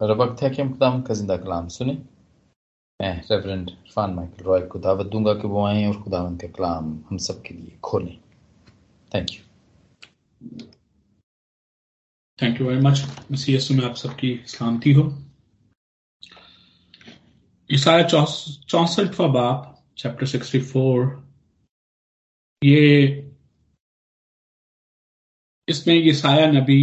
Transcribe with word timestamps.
वक्त 0.00 0.42
है 0.42 0.48
कि 0.50 0.62
हम 0.62 0.72
खुदाम 0.72 1.00
का 1.02 1.14
ज़िंदा 1.14 1.36
कलाम 1.36 1.68
सुने 1.68 1.92
मैं 3.00 3.14
रेवरेंड 3.30 3.68
इरफान 3.70 4.14
माइकल 4.14 4.44
रॉय 4.44 4.60
को 4.66 4.78
दावत 4.78 5.06
दूँगा 5.06 5.34
कि 5.34 5.48
वो 5.48 5.64
आए 5.66 5.86
और 5.86 6.02
खुदावन 6.02 6.36
का 6.36 6.48
कलाम 6.48 6.92
हम 7.10 7.18
सब 7.26 7.42
के 7.42 7.54
लिए 7.54 7.78
खोलें 7.84 8.16
thank 9.14 9.30
you 9.30 10.66
thank 12.38 12.60
you 12.60 12.66
very 12.66 12.80
much 12.80 13.02
मसीह 13.32 13.56
यसु 13.56 13.74
में 13.74 13.84
आप 13.88 13.94
सबकी 13.94 14.34
सलामती 14.48 14.92
हो। 14.92 15.04
ईसाया 17.70 18.02
चौसठवा 18.08 19.26
बाप 19.26 19.66
चैप्टर 19.98 20.26
सिक्सटी 20.26 20.60
फोर 20.60 21.04
ये, 22.64 23.32
इसमें 25.68 25.94
ईसाया 25.94 26.46
नबी 26.52 26.82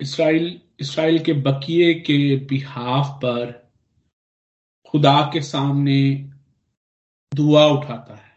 इसराइल 0.00 0.60
इसराइल 0.82 1.24
के 1.24 1.32
बकिए 1.32 1.94
के 1.94 2.36
बिहाफ 2.46 3.06
पर 3.16 3.50
खुदा 4.86 5.30
के 5.32 5.42
सामने 5.42 5.98
दुआ 7.34 7.66
उठाता 7.66 8.14
है। 8.14 8.32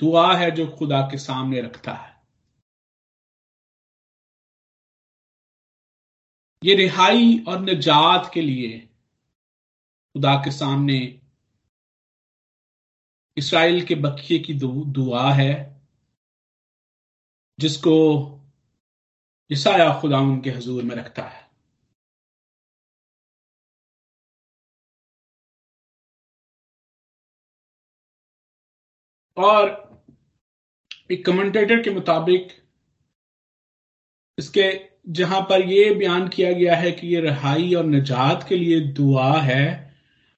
दुआ 0.00 0.36
है 0.36 0.50
जो 0.50 0.66
खुदा 0.70 1.00
के 1.10 1.18
सामने 1.18 1.60
रखता 1.60 1.92
है। 1.92 2.22
ये 6.64 6.74
रिहाई 6.74 7.44
और 7.48 7.60
निजात 7.60 8.30
के 8.34 8.40
लिए 8.40 8.78
खुदा 10.14 10.34
के 10.34 10.50
सामने 10.50 10.98
इसराइल 13.36 13.86
के 13.86 13.94
बकिए 13.94 14.38
की 14.38 14.54
दुआ 14.54 15.32
है, 15.32 15.52
जिसको 17.60 17.94
ईसाया 19.50 19.92
खुदा 20.00 20.18
उनके 20.20 20.50
हजूर 20.50 20.82
में 20.82 20.96
रखता 20.96 21.22
है 21.22 21.46
और 29.36 29.68
एक 31.10 31.24
कमेंटेटर 31.26 31.82
के 31.82 31.90
मुताबिक 31.90 32.48
इसके 34.38 34.70
जहाँ 35.12 35.40
पर 35.40 35.62
यह 35.62 35.94
बयान 35.98 36.28
किया 36.28 36.52
गया 36.52 36.76
है 36.76 36.90
कि 36.92 37.06
ये 37.06 37.20
रहाई 37.20 37.74
और 37.74 37.84
निजात 37.84 38.46
के 38.48 38.56
लिए 38.56 38.80
दुआ 38.80 39.32
है, 39.40 39.94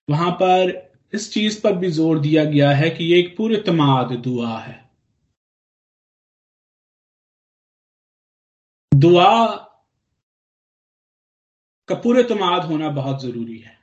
वहाँ 0.08 0.30
पर 0.32 0.72
इस 1.14 1.32
चीज़ 1.34 1.60
पर 1.62 1.76
भी 1.76 1.90
ज़ोर 1.90 2.18
दिया 2.18 2.44
गया 2.44 2.70
है 2.70 2.90
कि 2.90 3.04
ये 3.04 3.18
एक 3.18 3.36
पूरे 3.36 3.56
तमाद 3.66 4.12
दुआ 4.18 4.58
है। 4.58 4.89
दुआ 9.00 9.32
का 11.88 11.94
पूरे 12.02 12.22
तमाद 12.24 12.64
होना 12.64 12.88
बहुत 12.92 13.20
ज़रूरी 13.22 13.58
है। 13.58 13.78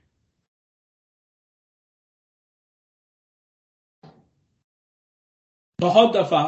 बहुत 5.80 6.12
दफ़ा 6.16 6.44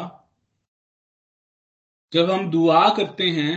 जब 2.12 2.30
हम 2.30 2.50
दुआ 2.50 2.88
करते 2.96 3.30
हैं 3.30 3.54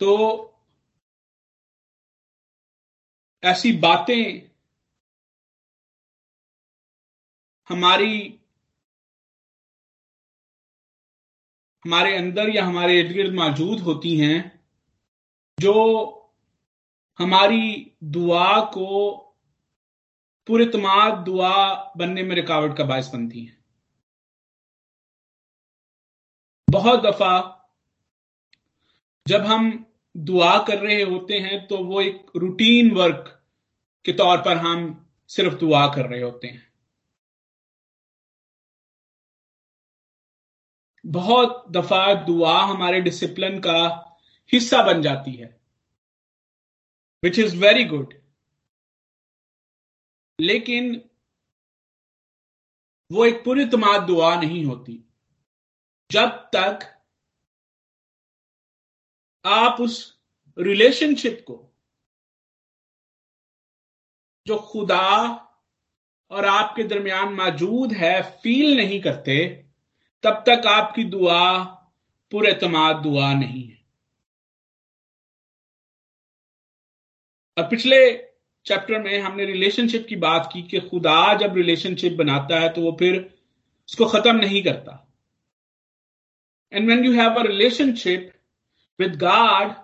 तो 0.00 0.12
ऐसी 3.42 3.72
बातें 3.78 4.50
हमारी 7.70 8.16
हमारे 11.86 12.16
अंदर 12.16 12.48
या 12.48 12.64
हमारे 12.64 12.98
इर्द 13.00 13.12
गिर्द 13.12 13.34
मौजूद 13.34 13.80
होती 13.80 14.16
हैं, 14.16 14.60
जो 15.58 15.74
हमारी 17.18 17.92
दुआ 18.04 18.60
को 18.70 18.88
पूरे 20.46 20.64
तमाम 20.66 21.24
दुआ 21.24 21.52
बनने 21.96 22.22
में 22.22 22.34
रुकावट 22.36 22.76
का 22.76 22.84
बायस 22.84 23.10
बनती 23.14 23.44
हैं। 23.44 23.56
बहुत 26.68 27.00
दफ़ा 27.00 27.32
जब 29.26 29.46
हम 29.46 29.86
दुआ 30.14 30.58
कर 30.58 30.78
रहे 30.78 31.02
होते 31.02 31.38
हैं 31.38 31.66
तो 31.66 31.78
वो 31.84 32.00
एक 32.00 32.26
रूटीन 32.36 32.90
वर्क 32.90 33.32
के 34.04 34.12
तौर 34.12 34.38
पर 34.38 34.56
हम 34.56 34.84
सिर्फ़ 35.30 35.54
दुआ 35.54 35.86
कर 35.94 36.06
रहे 36.06 36.22
होते 36.22 36.46
हैं। 36.46 36.62
बहुत 41.06 41.64
दफ़ा 41.70 42.14
दुआ 42.14 42.60
हमारे 42.60 43.00
डिसिप्लिन 43.00 43.60
का 43.60 43.80
हिस्सा 44.52 44.82
बन 44.82 45.02
जाती 45.02 45.32
है 45.32 45.60
विच 47.24 47.38
इज़ 47.38 47.56
वेरी 47.56 47.84
गुड 47.84 48.14
लेकिन 50.40 51.10
वो 53.12 53.24
एक 53.24 53.44
पूरी 53.44 53.64
तमाद 53.66 54.02
दुआ 54.02 54.34
नहीं 54.40 54.64
होती। 54.64 55.04
जब 56.10 56.28
तक 56.28 57.02
आप 59.44 59.80
उस 59.80 60.20
रिलेशनशिप 60.58 61.44
को, 61.46 61.72
जो 64.46 64.58
खुदा 64.58 65.34
और 66.30 66.44
आपके 66.44 66.84
दरमियान 66.84 67.34
मौजूद 67.34 67.92
है 67.92 68.22
फील 68.22 68.76
नहीं 68.76 69.00
करते 69.02 69.65
तब 70.22 70.42
तक 70.48 70.66
आपकी 70.66 71.04
दुआ, 71.04 71.64
पूरे 72.32 72.52
दुआ 72.52 73.32
नहीं 73.34 73.68
है। 73.68 73.84
और 77.58 77.68
पिछले 77.68 78.16
चैप्टर 78.66 79.02
में 79.02 79.18
हमने 79.20 79.44
रिलेशनशिप 79.44 80.06
की 80.08 80.16
बात 80.16 80.50
की 80.52 80.62
कि 80.62 80.80
खुदा 80.80 81.34
जब 81.34 81.56
रिलेशनशिप 81.56 82.12
बनाता 82.12 82.58
है 82.60 82.68
तो 82.68 82.82
वो 82.82 82.96
फिर 82.98 83.38
उसको 83.88 84.06
खत्म 84.06 84.36
नहीं 84.36 84.62
करता। 84.64 85.02
And 86.72 86.88
when 86.88 87.04
you 87.04 87.12
have 87.12 87.30
a 87.30 87.42
relationship 87.42 88.32
with 89.00 89.16
God 89.16 89.74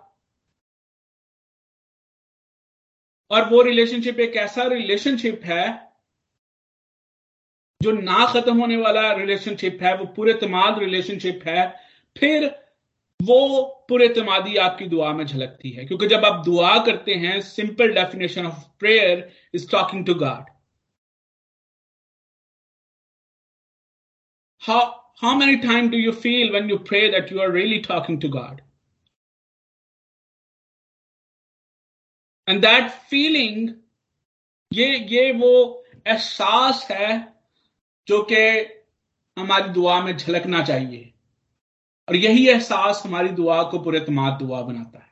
और 3.31 3.49
वो 3.49 3.63
रिलेशनशिप 3.63 4.21
एक 4.21 4.37
ऐसा 4.37 4.63
रिलेशनशिप 4.63 5.41
है 5.45 5.92
जो 7.83 7.93
ना 7.93 8.25
खत्म 8.33 8.61
होने 8.61 8.77
वाला 8.77 9.13
रिलेशनशिप 9.13 9.83
है 9.83 9.97
वो 9.99 10.05
पूरे 10.17 10.35
तमाद 10.41 10.79
रिलेशनशिप 10.79 11.43
है 11.47 11.67
फिर 12.17 12.47
वो 13.21 13.63
पूरे 13.89 14.09
तमादी 14.15 14.57
आपकी 14.63 14.87
दुआ 14.89 15.13
में 15.13 15.25
झलकती 15.25 15.71
है 15.71 15.85
क्योंकि 15.85 16.07
जब 16.07 16.25
आप 16.25 16.45
दुआ 16.45 16.77
करते 16.87 17.15
हैं 17.25 17.41
simple 17.51 17.95
definition 17.95 18.47
of 18.47 18.65
prayer 18.81 19.29
is 19.55 19.71
talking 19.71 20.07
to 20.07 20.15
God 20.25 20.51
how 24.63 24.91
how 25.23 25.37
many 25.37 25.59
times 25.61 25.91
do 25.91 25.99
you 25.99 26.13
feel 26.13 26.53
when 26.53 26.69
you 26.69 26.79
pray 26.79 27.09
that 27.09 27.31
you 27.31 27.41
are 27.41 27.51
really 27.51 27.81
talking 27.81 28.19
to 28.19 28.29
God? 28.29 28.61
And 32.49 32.63
that 32.63 33.09
feeling, 33.09 33.75
ये 34.73 34.89
ये 35.09 35.31
वो 35.33 35.53
एहसास 36.07 36.87
है 36.91 37.32
जो 38.09 38.23
कि 38.33 38.37
हमारी 39.37 39.69
दुआ 39.69 40.01
में 40.03 40.17
झलकना 40.17 40.63
चाहिए। 40.65 41.09
और 42.09 42.17
यही 42.17 42.49
एहसास 42.49 43.03
हमारी 43.07 43.29
दुआ 43.29 43.63
को 43.71 43.79
पूरे 43.79 44.01
तमाद 44.01 44.39
दुआ 44.39 44.61
बनाता 44.63 44.99
है। 44.99 45.11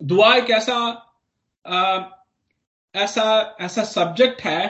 दुआ 0.00 0.34
एक 0.36 0.50
ऐसा 0.50 0.76
आ, 1.64 2.10
ऐसा 2.94 3.24
ऐसा 3.60 3.84
सब्जेक्ट 3.84 4.40
है 4.40 4.60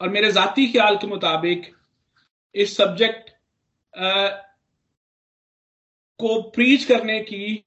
और 0.00 0.08
मेरे 0.08 0.30
जाती 0.32 0.66
ख्याल 0.72 0.96
के 0.96 1.06
मुताबिक 1.06 1.74
इस 2.54 2.76
सब्जेक्ट 2.76 3.30
आ, 3.94 4.28
को 6.20 6.40
प्रीच 6.50 6.84
करने 6.84 7.18
की 7.20 7.64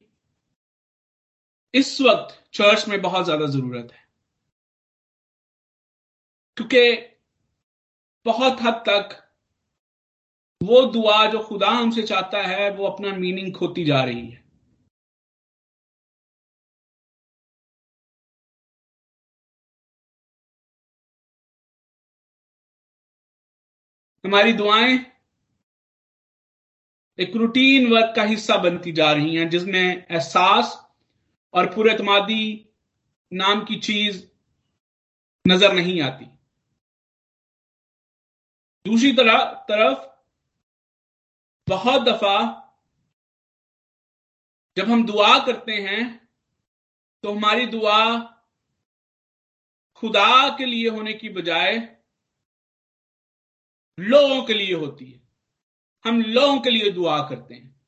इस 1.73 1.99
वक्त 2.01 2.39
चर्च 2.53 2.87
में 2.87 3.01
बहुत 3.01 3.25
ज़्यादा 3.25 3.45
ज़रूरत 3.45 3.91
है। 3.91 4.00
क्योंकि 6.61 6.95
बहुत 8.25 8.61
हद 8.61 8.73
तक 8.73 9.17
वो 10.63 10.81
दुआ 10.85 11.25
जो 11.31 11.39
खुदा 11.39 11.69
हमसे 11.69 12.03
चाहता 12.03 12.41
है, 12.41 12.69
वो 12.71 12.87
अपना 12.87 13.11
मीनिंग 13.17 13.53
खोती 13.53 13.85
जा 13.85 14.03
रही 14.03 14.29
है। 14.29 14.43
हमारी 24.25 24.53
दुआएँ 24.53 24.97
एक 27.19 27.35
रूटीन 27.35 27.91
वर्क 27.91 28.13
का 28.15 28.23
हिस्सा 28.23 28.57
बनती 28.57 28.91
जा 28.91 29.11
रही 29.11 29.35
हैं, 29.35 29.49
जिसमें 29.49 30.05
एहसास 30.11 30.91
और 31.53 31.65
पूरे 31.65 31.97
तमादी 31.97 32.69
नाम 33.33 33.65
की 33.65 33.75
चीज़ 33.79 34.23
नज़र 35.47 35.73
नहीं 35.73 36.01
आती। 36.01 36.30
दूसरी 38.87 39.11
तरह, 39.13 39.43
तरफ़ 39.43 39.99
बहुत 41.67 42.01
दफ़ा 42.01 42.57
जब 44.77 44.89
हम 44.89 45.05
दुआ 45.05 45.45
करते 45.45 45.71
हैं 45.71 46.29
तो 47.23 47.33
हमारी 47.33 47.65
दुआ 47.65 48.19
खुदा 49.95 50.57
के 50.57 50.65
लिए 50.65 50.89
होने 50.89 51.13
की 51.13 51.29
बजाय 51.29 51.97
लोगों 53.99 54.43
के 54.43 54.53
लिए 54.53 54.73
होती 54.73 55.11
है। 55.11 55.21
हम 56.05 56.21
लोगों 56.21 56.59
के 56.59 56.69
लिए 56.69 56.91
दुआ 56.91 57.29
करते 57.29 57.55
हैं। 57.55 57.81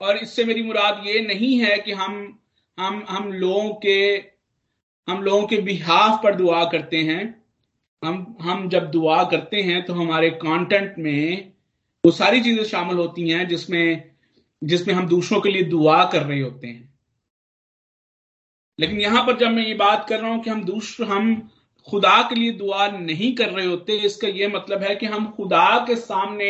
और 0.00 0.16
इससे 0.16 0.44
मेरी 0.44 0.62
मुराद 0.62 1.06
ये 1.06 1.20
नहीं 1.20 1.58
है 1.64 1.78
कि 1.78 1.92
हम 1.92 2.42
हम 2.78 3.06
हम 3.08 3.32
लोगों 3.32 3.74
के, 3.74 4.16
हम 5.08 5.22
लोगों 5.22 5.46
के 5.46 5.56
बिहाफ 5.56 6.22
पर 6.22 6.34
दुआ 6.34 6.64
करते 6.64 7.02
हैं। 7.02 7.45
हम 8.06 8.36
हम 8.42 8.68
जब 8.68 8.90
दुआ 8.90 9.22
करते 9.24 9.62
हैं 9.62 9.84
तो 9.84 9.94
हमारे 9.94 10.30
कंटेंट 10.42 10.94
में 10.98 11.52
वो 12.04 12.10
सारी 12.12 12.40
चीज़ें 12.40 12.64
शामिल 12.64 12.96
होती 12.96 13.28
हैं 13.30 13.46
जिसमें 13.48 14.10
जिसमें 14.62 14.94
हम 14.94 15.06
दूसरों 15.08 15.40
के 15.40 15.50
लिए 15.50 15.62
दुआ 15.64 16.04
कर 16.04 16.22
रहे 16.22 16.40
होते 16.40 16.66
हैं। 16.66 16.94
लेकिन 18.78 19.00
यहाँ 19.00 19.24
पर 19.26 19.36
जब 19.38 19.50
मैं 19.50 19.66
ये 19.66 19.74
बात 19.74 20.06
कर 20.08 20.20
रहा 20.20 20.30
हूँ 20.30 20.42
कि 20.42 20.50
हम 20.50 20.64
दूसरे 20.64 21.06
हम 21.06 21.36
खुदा 21.88 22.20
के 22.28 22.34
लिए 22.34 22.52
दुआ 22.52 22.86
नहीं 22.88 23.34
कर 23.34 23.48
रहे 23.48 23.66
होते, 23.66 23.96
इसका 23.96 24.28
यह 24.28 24.48
मतलब 24.48 24.82
है 24.82 24.94
कि 24.96 25.06
हम 25.06 25.30
खुदा 25.30 25.78
के 25.86 25.96
सामने 25.96 26.48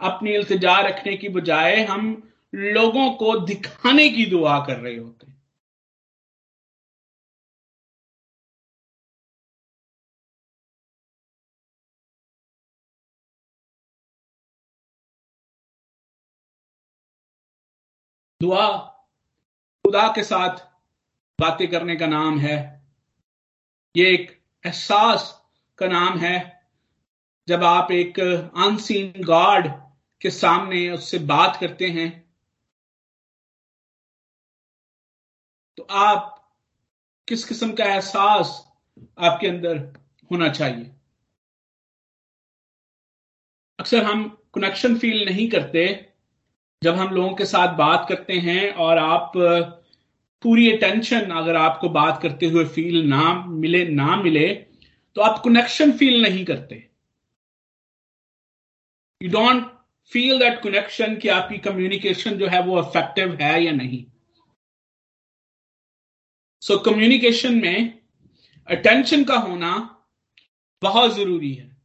अपनी 0.00 0.34
इल्तजा 0.34 0.78
रखने 0.80 1.16
की 1.16 1.28
बजाय 1.28 1.80
हम 1.84 2.10
लोगों 2.54 3.10
को 3.12 3.38
दिखाने 3.40 4.08
की 4.08 4.26
दुआ 4.26 4.58
कर 4.66 4.76
रहे 4.76 4.96
होते 4.96 5.27
दुआ, 18.40 18.66
खुदा 19.84 20.06
के 20.08 20.22
साथ 20.24 20.58
बातें 21.38 21.66
करने 21.70 21.96
का 21.96 22.06
नाम 22.06 22.38
है। 22.38 22.56
ये 23.94 24.12
एक 24.14 24.30
एहसास 24.64 25.22
का 25.78 25.86
नाम 25.86 26.18
है, 26.18 26.36
जब 27.48 27.64
आप 27.64 27.90
एक 27.92 28.20
अनसीन 28.20 29.24
गॉड 29.24 29.68
के 30.20 30.30
सामने 30.30 30.88
उससे 30.90 31.18
बात 31.18 31.56
करते 31.60 31.88
हैं 31.88 32.08
तो 35.78 35.82
आप 35.82 36.34
किस 37.28 37.44
किस्म 37.44 37.72
का 37.72 37.84
एहसास 37.84 38.50
आपके 39.20 39.48
अंदर 39.48 39.78
होना 40.30 40.48
चाहिए? 40.48 40.94
अक्सर 43.78 44.04
हम 44.04 44.28
कनेक्शन 44.54 44.98
फील 44.98 45.24
नहीं 45.24 45.48
करते 45.50 46.07
जब 46.82 46.94
हम 46.94 47.14
लोगों 47.14 47.34
के 47.34 47.44
साथ 47.44 47.76
बात 47.76 48.06
करते 48.08 48.32
हैं 48.38 48.70
और 48.72 48.98
आप 48.98 49.32
पूरी 50.42 50.70
अटेंशन 50.72 51.30
अगर 51.30 51.56
आपको 51.56 51.88
बात 51.88 52.20
करते 52.22 52.46
हुए 52.46 52.64
फील 52.64 53.08
ना 53.08 53.32
मिले 53.46 53.84
ना 53.88 54.16
मिले 54.16 54.48
तो 55.16 55.20
आप 55.20 55.42
कनेक्शन 55.44 55.92
फील 55.92 56.22
नहीं 56.22 56.44
करते। 56.44 56.74
You 59.20 59.30
don't 59.30 59.64
feel 60.12 60.38
that 60.38 60.60
connection 60.62 61.16
कि 61.16 61.28
आपकी 61.28 61.58
कम्युनिकेशन 61.58 62.38
जो 62.38 62.46
है 62.46 62.62
वो 62.62 62.78
इफ़ेक्टिव 62.80 63.34
है 63.40 63.62
या 63.64 63.72
नहीं। 63.72 64.04
सो 66.62 66.74
so, 66.74 66.84
कम्युनिकेशन 66.84 67.54
में 67.54 67.98
अटेंशन 68.68 69.24
का 69.24 69.36
होना 69.38 69.72
बहुत 70.82 71.14
ज़रूरी 71.16 71.52
है। 71.54 71.77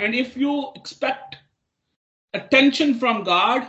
And 0.00 0.14
if 0.14 0.38
you 0.38 0.74
expect 0.76 1.34
attention 2.34 2.98
from 2.98 3.22
God 3.24 3.62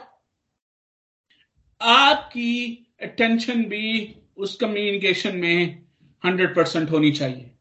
आपकी 1.81 2.85
अटेंशन 3.01 3.63
भी 3.65 4.15
उस 4.37 4.55
कम्युनिकेशन 4.55 5.35
में 5.35 5.85
हंड्रेड 6.25 6.55
परसेंट 6.55 6.91
होनी 6.91 7.11
चाहिए। 7.11 7.55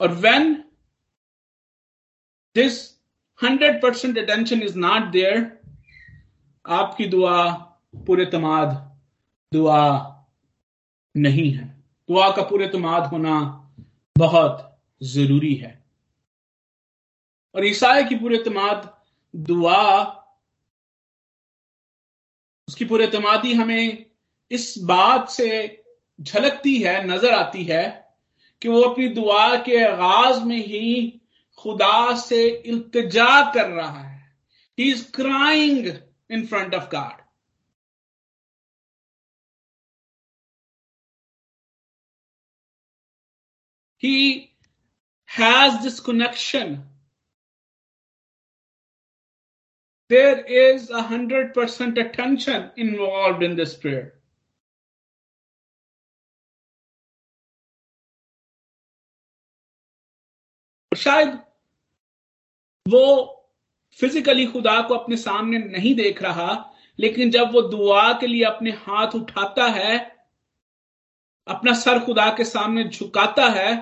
और 0.00 0.12
when 0.12 0.54
this 2.54 3.00
hundred 3.44 3.82
percent 3.82 4.18
attention 4.18 4.62
is 4.62 4.78
not 4.78 5.02
there 5.02 5.60
आपकी 6.66 7.04
दुआ, 7.04 7.52
पूरे 8.06 8.26
तमाद 8.26 8.68
दुआ 9.52 9.80
नहीं 11.16 11.50
है। 11.52 11.64
दुआ 12.08 12.30
का 12.36 12.42
पूरे 12.42 12.68
तमाद 12.68 13.02
होना 13.02 13.40
बहुत 14.18 14.80
ज़रूरी 15.02 15.54
है। 15.54 15.83
और 17.54 17.66
ईसाई 17.66 18.04
की 18.04 18.14
पूरे 18.14 18.38
तमाद 18.44 18.92
दुआ, 19.34 20.02
उसकी 22.68 22.84
पूरे 22.84 23.06
तमादी 23.06 23.52
हमें 23.54 24.06
इस 24.50 24.74
बात 24.78 25.28
से 25.30 25.50
झलकती 26.20 26.76
है, 26.82 27.06
नज़र 27.06 27.30
आती 27.34 27.64
है 27.64 27.84
कि 28.62 28.68
वो 28.68 28.80
अपनी 28.82 29.08
दुआ 29.08 29.56
के 29.64 29.84
आगाज़ 29.84 30.44
में 30.44 30.56
ही 30.56 31.20
खुदा 31.58 32.16
से 32.16 32.46
इल्तजा 32.48 33.52
कर 33.54 33.68
रहा 33.68 34.00
है। 34.00 34.38
He 34.78 34.90
is 34.92 35.10
crying 35.12 35.86
in 36.30 36.46
front 36.46 36.74
of 36.74 36.90
God 36.90 37.22
he 44.02 44.52
has 45.28 45.82
this 45.82 45.98
connection 46.00 46.84
there 50.10 50.40
is 50.44 50.90
a 50.90 51.02
hundred 51.02 51.54
percent 51.54 51.98
attention 51.98 52.70
involved 52.76 53.42
in 53.42 53.56
this 53.56 53.74
prayer. 53.74 54.12
शायद 60.92 61.38
वो 62.86 63.06
फिजिकली 63.98 64.46
खुदा 64.46 64.80
को 64.88 64.94
अपने 64.94 65.16
सामने 65.16 65.58
नहीं 65.58 65.94
देख 65.94 66.22
रहा, 66.22 66.52
लेकिन 66.98 67.30
जब 67.30 67.52
वो 67.52 67.62
दुआ 67.62 68.12
के 68.20 68.26
लिए 68.26 68.44
अपने 68.44 68.70
हाथ 68.86 69.14
उठाता 69.14 69.66
है, 69.66 69.98
अपना 71.46 71.72
सर 71.74 72.04
खुदा 72.04 72.28
के 72.36 72.44
सामने 72.44 72.84
झुकाता 72.84 73.48
है 73.50 73.72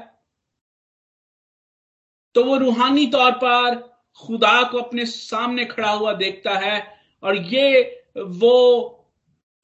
तो 2.35 2.45
वो 2.45 2.57
रूहानी 2.59 3.07
तौर 3.13 3.33
पर 3.45 3.92
खुदा 4.17 4.63
को 4.63 4.79
अपने 4.79 5.05
सामने 5.07 5.65
खड़ा 5.65 5.91
हुआ 5.91 6.13
देखता 6.15 6.59
है 6.59 6.81
और 7.23 7.37
ये 7.37 7.83
वो 8.17 8.53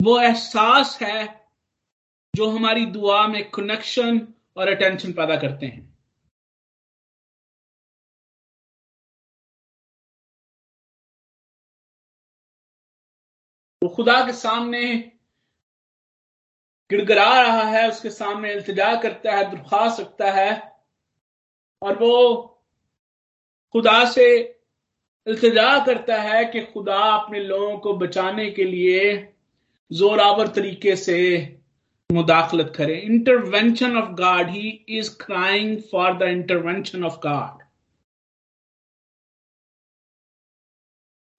वो 0.01 0.19
एहसास 0.21 0.99
है 1.03 1.27
जो 2.35 2.51
हमारी 2.51 2.87
दुआ 2.87 3.27
में 3.27 3.51
कनेक्शन 3.51 4.27
और 4.57 4.69
अटेंशन 4.69 5.13
पैदा 5.13 5.37
करते 5.37 5.67
हैं। 5.67 5.87
वो 13.83 13.89
खुदा 13.89 14.21
के 14.27 14.33
सामने 14.33 14.83
गिड़गड़ा 16.91 17.41
रहा 17.43 17.63
है, 17.63 17.89
उसके 17.89 18.11
सामने 18.11 18.53
इल्तजा 18.53 18.95
करता 19.03 19.37
है, 19.37 19.51
दरख्वास्त 19.51 20.01
रखता 20.01 20.31
है 20.33 20.51
और 21.83 21.99
वो 21.99 22.58
खुदा 23.75 24.05
से 24.11 24.27
इल्तजा 25.27 25.79
करता 25.87 26.21
है 26.23 26.45
कि 26.45 26.61
खुदा 26.65 26.99
अपने 27.15 27.41
लोगों 27.41 27.79
को 27.79 27.93
बचाने 27.99 28.51
के 28.51 28.65
लिए 28.65 29.15
जोरावर 29.91 30.49
तरीके 30.49 30.97
से 30.97 31.19
मुदाखलत 32.11 32.73
करे। 32.77 32.99
Intervention 32.99 33.97
of 33.97 34.11
God 34.13 34.51
he 34.51 34.69
is 34.89 35.11
crying 35.17 35.81
for 35.83 36.17
the 36.19 36.23
intervention 36.23 37.05
of 37.05 37.19
God 37.21 37.63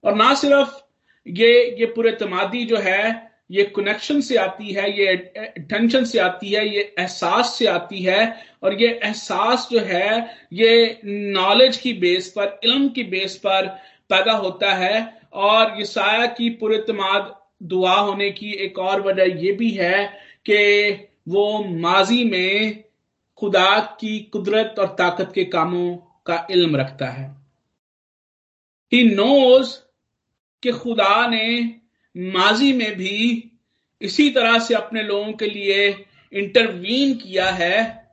और 0.04 0.16
ना 0.16 0.34
सिर्फ़ 0.34 0.78
ये 1.26 1.50
ये 1.80 1.86
पूरे 1.86 2.12
तमादी 2.12 2.66
जो 2.66 2.78
है 2.78 3.29
ये 3.52 3.64
कनेक्शन 3.76 4.20
से 4.22 4.36
आती 4.38 4.72
है, 4.74 4.90
ये 5.00 5.16
टेंशन 5.60 6.04
से 6.06 6.20
आती 6.20 6.52
है, 6.52 6.68
ये 6.68 6.82
एहसास 7.00 7.56
से 7.58 7.66
आती 7.68 8.02
है 8.04 8.22
और 8.64 8.74
ये 8.82 8.88
एहसास 9.04 9.68
जो 9.72 9.80
है, 9.80 10.36
ये 10.54 11.02
नॉलेज 11.06 11.78
की 11.78 11.94
बेस 11.94 12.30
पर, 12.38 12.60
इल्म 12.64 12.90
की 12.90 13.04
बेस 13.04 13.36
पर 13.36 13.68
पैदा 14.10 14.34
होता 14.34 14.74
है 14.74 15.22
और 15.34 15.78
ये 15.78 15.86
साया 15.86 16.26
की 16.26 16.50
पूरे 16.62 16.84
दुआ 17.62 17.96
होने 17.96 18.30
की 18.32 18.52
एक 18.56 18.80
और 18.80 19.02
वजह 19.02 19.36
यह 19.46 19.58
भी 19.58 19.70
है 19.72 20.06
कि 20.50 20.92
वो 21.28 21.64
माजी 21.80 22.24
में 22.24 22.84
खुदा 23.38 23.80
की 24.00 24.20
कुदरत 24.34 24.76
और 24.80 24.88
ताकत 24.88 25.32
के 25.36 25.44
कामों 25.46 25.96
का 26.26 26.48
इल्म 26.52 26.76
रखता 26.76 27.06
है। 27.06 27.28
ही 28.92 29.04
नोज़ 29.04 29.76
कि 30.64 30.72
खुदा 30.72 31.28
ने 31.28 31.76
माजी 32.18 32.74
में 32.74 32.96
भी 32.96 33.52
इसी 34.02 34.30
तरह 34.30 34.60
से 34.60 34.74
अपने 34.74 35.04
लोगों 35.04 35.34
के 35.34 35.46
लिए 35.46 36.06
इंटरवीन 36.34 37.14
किया 37.14 37.50
है, 37.50 38.10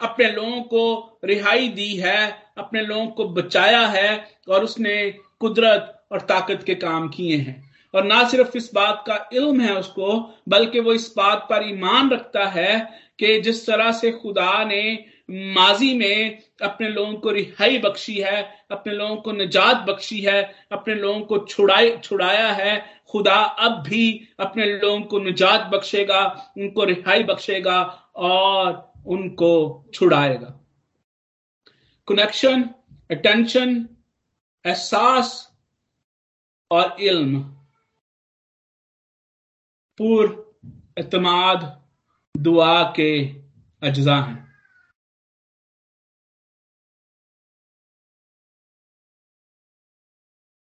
अपने 0.00 0.30
लोगों 0.30 0.62
को 0.62 1.18
रिहाई 1.24 1.68
दी 1.68 1.96
है, 1.96 2.42
अपने 2.58 2.82
लोगों 2.82 3.06
को 3.06 3.28
बचाया 3.28 3.86
है 3.86 4.30
और 4.48 4.64
उसने 4.64 5.10
कुदरत 5.40 6.06
और 6.12 6.20
ताकत 6.20 6.62
के 6.66 6.74
काम 6.74 7.08
किए 7.08 7.36
हैं। 7.36 7.74
और 7.94 8.04
ना 8.04 8.28
सिर्फ़ 8.28 8.56
इस 8.56 8.70
बात 8.74 9.04
का 9.06 9.28
इल्म 9.32 9.60
है 9.60 9.74
उसको, 9.74 10.34
बल्कि 10.48 10.80
वो 10.80 10.92
इस 10.92 11.14
बात 11.16 11.46
पर 11.50 11.68
ईमान 11.68 12.10
रखता 12.10 12.46
है 12.46 13.04
कि 13.18 13.40
जिस 13.40 13.66
तरह 13.66 13.92
से 13.92 14.10
खुदा 14.10 14.64
ने 14.64 15.06
माजी 15.30 15.98
में 15.98 16.42
अपने 16.62 16.88
लोगों 16.88 17.14
को 17.14 17.30
रिहाई 17.30 17.78
बख्शी 17.78 18.20
है, 18.20 18.66
अपने 18.70 18.92
लोगों 18.92 19.16
को 19.16 19.32
निजात 19.32 19.76
बख्शी 19.76 20.20
है, 20.20 20.54
अपने 20.72 20.94
लोगों 20.94 21.20
को 21.20 21.38
छुड़ाए 21.38 21.98
छुड़ाया 21.98 22.52
है। 22.52 23.02
खुदा 23.08 23.34
अब 23.34 23.82
भी 23.82 24.28
अपने 24.40 24.66
लोगों 24.66 25.00
को 25.00 25.18
निजात 25.18 25.60
बख्शेगा, 25.60 26.52
उनको 26.58 26.84
रिहाई 26.84 27.22
बख्शेगा 27.22 27.82
और 28.16 28.92
उनको 29.06 29.84
छुड़ाएगा। 29.94 30.60
कनेक्शन 32.08 32.62
अटेंशन 33.10 33.88
एहसास 34.66 35.56
और 36.70 36.96
इल्म। 37.00 37.42
पूर्व 39.98 40.44
दुआ 42.36 42.82
के 42.96 43.28
अज्जा 43.82 44.16
हैं। 44.16 44.43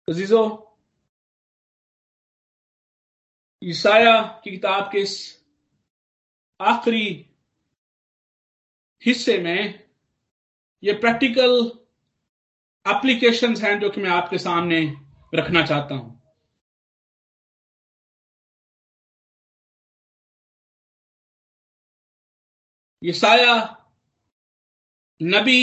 अजीजो 0.07 0.39
ईसाया 3.61 4.21
की 4.43 4.51
किताब 4.51 4.89
के 4.91 5.01
इस 5.01 5.13
आखिरी 6.59 7.05
हिस्से 9.05 9.37
में 9.37 9.87
ये 10.83 10.93
प्रैक्टिकल 10.93 11.55
एप्लीकेशंस 12.85 13.61
हैं 13.63 13.79
जो 13.79 13.89
कि 13.89 14.01
मैं 14.01 14.09
आपके 14.09 14.37
सामने 14.37 14.81
रखना 15.35 15.65
चाहता 15.65 15.95
हूँ। 15.95 16.13
ईसाया 23.03 23.55
नबी 25.21 25.61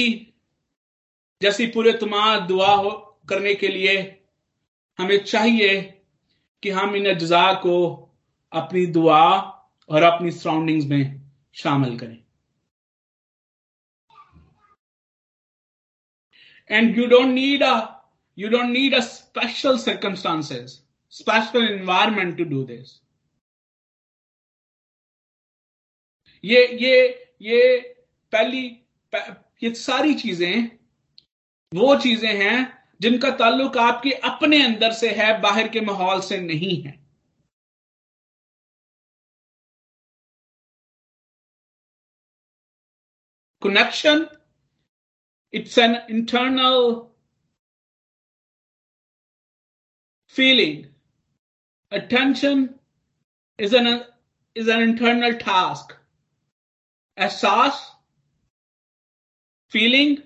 जैसी 1.42 1.66
पूरे 1.66 1.92
तुम्हार 1.92 2.40
दुआ 2.46 2.74
हो 2.74 2.90
करने 3.28 3.54
के 3.54 3.68
लिए 3.68 3.94
हमें 4.98 5.18
चाहिए 5.24 5.80
कि 6.62 6.70
हम 6.70 6.96
इन 6.96 7.14
अज्जा 7.14 7.52
को 7.62 7.76
अपनी 8.52 8.84
दुआ 8.96 9.24
और 9.90 10.02
अपनी 10.02 10.30
सराउंडिंग्स 10.30 10.86
में 10.86 11.20
शामिल 11.54 11.98
करें। 11.98 12.18
And 16.70 16.98
you 16.98 17.06
don't 17.06 17.26
need 17.28 17.62
a 17.62 17.74
you 18.38 18.48
don't 18.48 18.70
need 18.70 18.94
a 18.94 19.00
special 19.06 19.78
circumstances 19.78 20.82
special 21.12 21.64
environment 21.64 22.36
to 22.38 22.44
do 22.50 22.62
this 22.64 23.00
ये 26.44 26.66
ये 26.82 26.94
ये 27.42 27.78
पहली 28.32 28.64
ये 29.62 29.72
सारी 29.74 30.14
चीज़ें, 30.14 30.70
वो 31.72 31.96
चीज़ें 32.00 32.34
हैं 32.36 32.81
जिनका 33.02 33.30
ताल्लुक 33.36 33.76
आपके 33.78 34.10
अपने 34.30 34.62
अंदर 34.64 34.92
से 34.94 35.10
है, 35.14 35.40
बाहर 35.40 35.68
के 35.68 35.80
माहौल 35.80 36.20
से 36.22 36.38
नहीं 36.40 36.82
है। 36.82 37.00
Connection 43.62 44.26
it's 45.54 45.78
an 45.78 45.94
internal 46.10 46.78
feeling 50.34 50.84
attention 51.92 52.68
is 53.58 53.76
an 53.76 53.88
is 54.56 54.70
an 54.70 54.82
internal 54.82 55.32
task 55.38 55.98
एहसास 57.18 57.82
feeling 59.72 60.16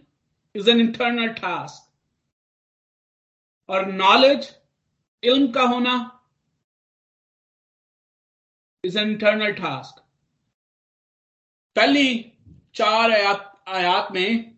is 0.54 0.71
an 0.71 0.80
internal 0.80 1.28
task 1.40 1.86
और 3.68 3.87
नॉलेज 3.87 4.54
इल्म 5.23 5.52
का 5.52 5.62
होना 5.62 6.23
इज़ 8.85 8.99
एन 8.99 9.11
इंटरनल 9.11 9.52
टास्क 9.52 10.02
पहली 11.76 12.32
चार 12.75 13.11
आयात 13.11 13.62
आयात 13.68 14.08
में 14.12 14.56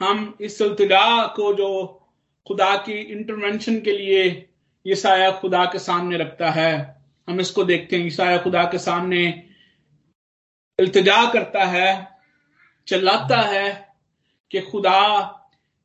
हम 0.00 0.38
इस 0.40 0.58
सिलसिला 0.58 1.26
को 1.26 1.54
जो 1.54 1.98
खुदा 2.46 2.76
की 2.76 2.92
इंटरवेंशन 2.92 3.80
के 3.80 3.92
लिए 3.92 4.48
ईसाया 4.86 5.30
खुदा 5.30 5.64
के 5.64 5.78
सामने 5.78 6.16
रखता 6.16 6.50
है, 6.50 7.04
हम 7.28 7.40
इसको 7.40 7.64
देखते 7.64 7.96
हैं। 7.96 8.06
ईसाया 8.06 8.38
खुदा 8.38 8.64
के 8.64 8.78
सामने 8.78 9.48
इल्तजा 10.78 11.32
करता 11.32 11.64
है, 11.64 12.18
चिल्लाता 12.88 13.40
है 13.40 13.96
कि 14.50 14.60
खुदा 14.60 14.98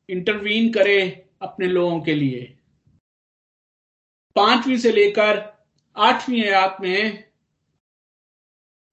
इंटरवीन 0.08 0.72
करे 0.72 1.26
अपने 1.42 1.66
लोगों 1.66 2.00
के 2.00 2.14
लिए। 2.14 2.57
पांचवीं 4.38 4.76
से 4.78 4.92
लेकर 4.92 5.56
आठवीं 5.96 6.44
आयात 6.44 6.76
में 6.80 7.24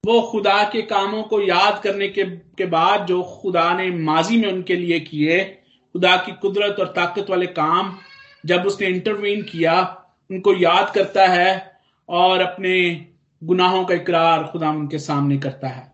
वो 0.06 0.20
खुदा 0.22 0.62
के 0.64 0.82
कामों 0.82 1.22
को 1.22 1.40
याद 1.40 1.82
करने 1.82 2.08
के, 2.08 2.24
के 2.24 2.66
बाद 2.66 3.06
जो 3.06 3.22
खुदा 3.22 3.74
ने 3.74 3.90
माजी 3.90 4.36
में 4.36 4.52
उनके 4.52 4.76
लिए 4.76 5.00
किए 5.00 5.44
खुदा 5.92 6.16
की 6.16 6.32
कुदरत 6.32 6.80
और 6.80 6.86
ताकत 6.86 7.30
वाले 7.30 7.46
काम 7.46 7.98
जब 8.46 8.66
उसने 8.66 8.86
इंटरवीन 8.86 9.42
किया 9.42 10.06
उनको 10.30 10.54
याद 10.54 10.92
करता 10.94 11.26
है 11.26 11.80
और 12.08 12.40
अपने 12.40 13.06
गुनाहों 13.44 13.84
का 13.84 13.94
इकरार 13.94 14.44
खुदा 14.44 14.70
उनके 14.70 14.98
सामने 14.98 15.38
करता 15.38 15.68
है। 15.68 15.92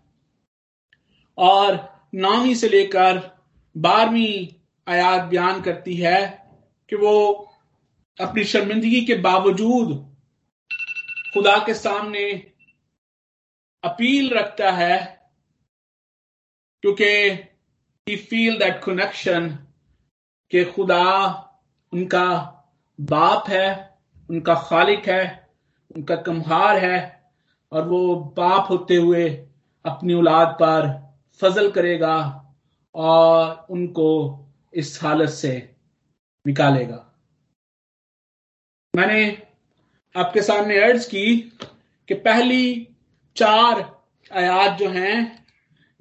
और 1.37 1.99
नौवीं 2.15 2.55
से 2.55 2.69
लेकर 2.69 3.41
बारहवीं 3.77 4.47
आयात 4.87 5.21
बयान 5.21 5.61
करती 5.61 5.95
है 5.95 6.47
कि 6.89 6.95
वो 6.95 7.49
अपनी 8.19 8.43
शर्मिंदगी 8.43 9.01
के 9.05 9.15
बावजूद 9.21 9.91
खुदा 11.33 11.57
के 11.65 11.73
सामने 11.73 12.25
अपील 13.83 14.29
रखता 14.33 14.71
है, 14.71 14.97
क्योंकि 16.83 17.05
ही 18.07 18.15
फील 18.15 18.57
दैट 18.59 18.83
कनेक्शन 18.83 19.47
के 20.51 20.63
खुदा 20.65 21.03
उनका 21.93 22.29
बाप 22.99 23.49
है, 23.49 23.97
उनका 24.29 24.55
खालिक 24.55 25.07
है, 25.07 25.49
उनका 25.95 26.15
कमहार 26.15 26.77
है, 26.77 26.99
और 27.71 27.87
वो 27.87 28.15
बाप 28.37 28.69
होते 28.69 28.95
हुए 28.95 29.29
अपनी 29.85 30.13
औलाद 30.13 30.55
पर 30.61 30.91
फजल 31.41 31.71
करेगा 31.71 32.17
और 32.95 33.65
उनको 33.69 34.09
इस 34.73 34.99
हालत 35.03 35.29
से 35.29 35.55
निकालेगा। 36.45 37.12
मैंने 38.93 39.21
आपके 40.15 40.41
सामने 40.41 40.79
अर्ज़ 40.81 41.07
की 41.09 41.35
कि 42.09 42.13
पहली 42.13 42.87
चार 43.35 43.79
आयात 44.31 44.77
जो 44.79 44.89
हैं, 44.89 45.45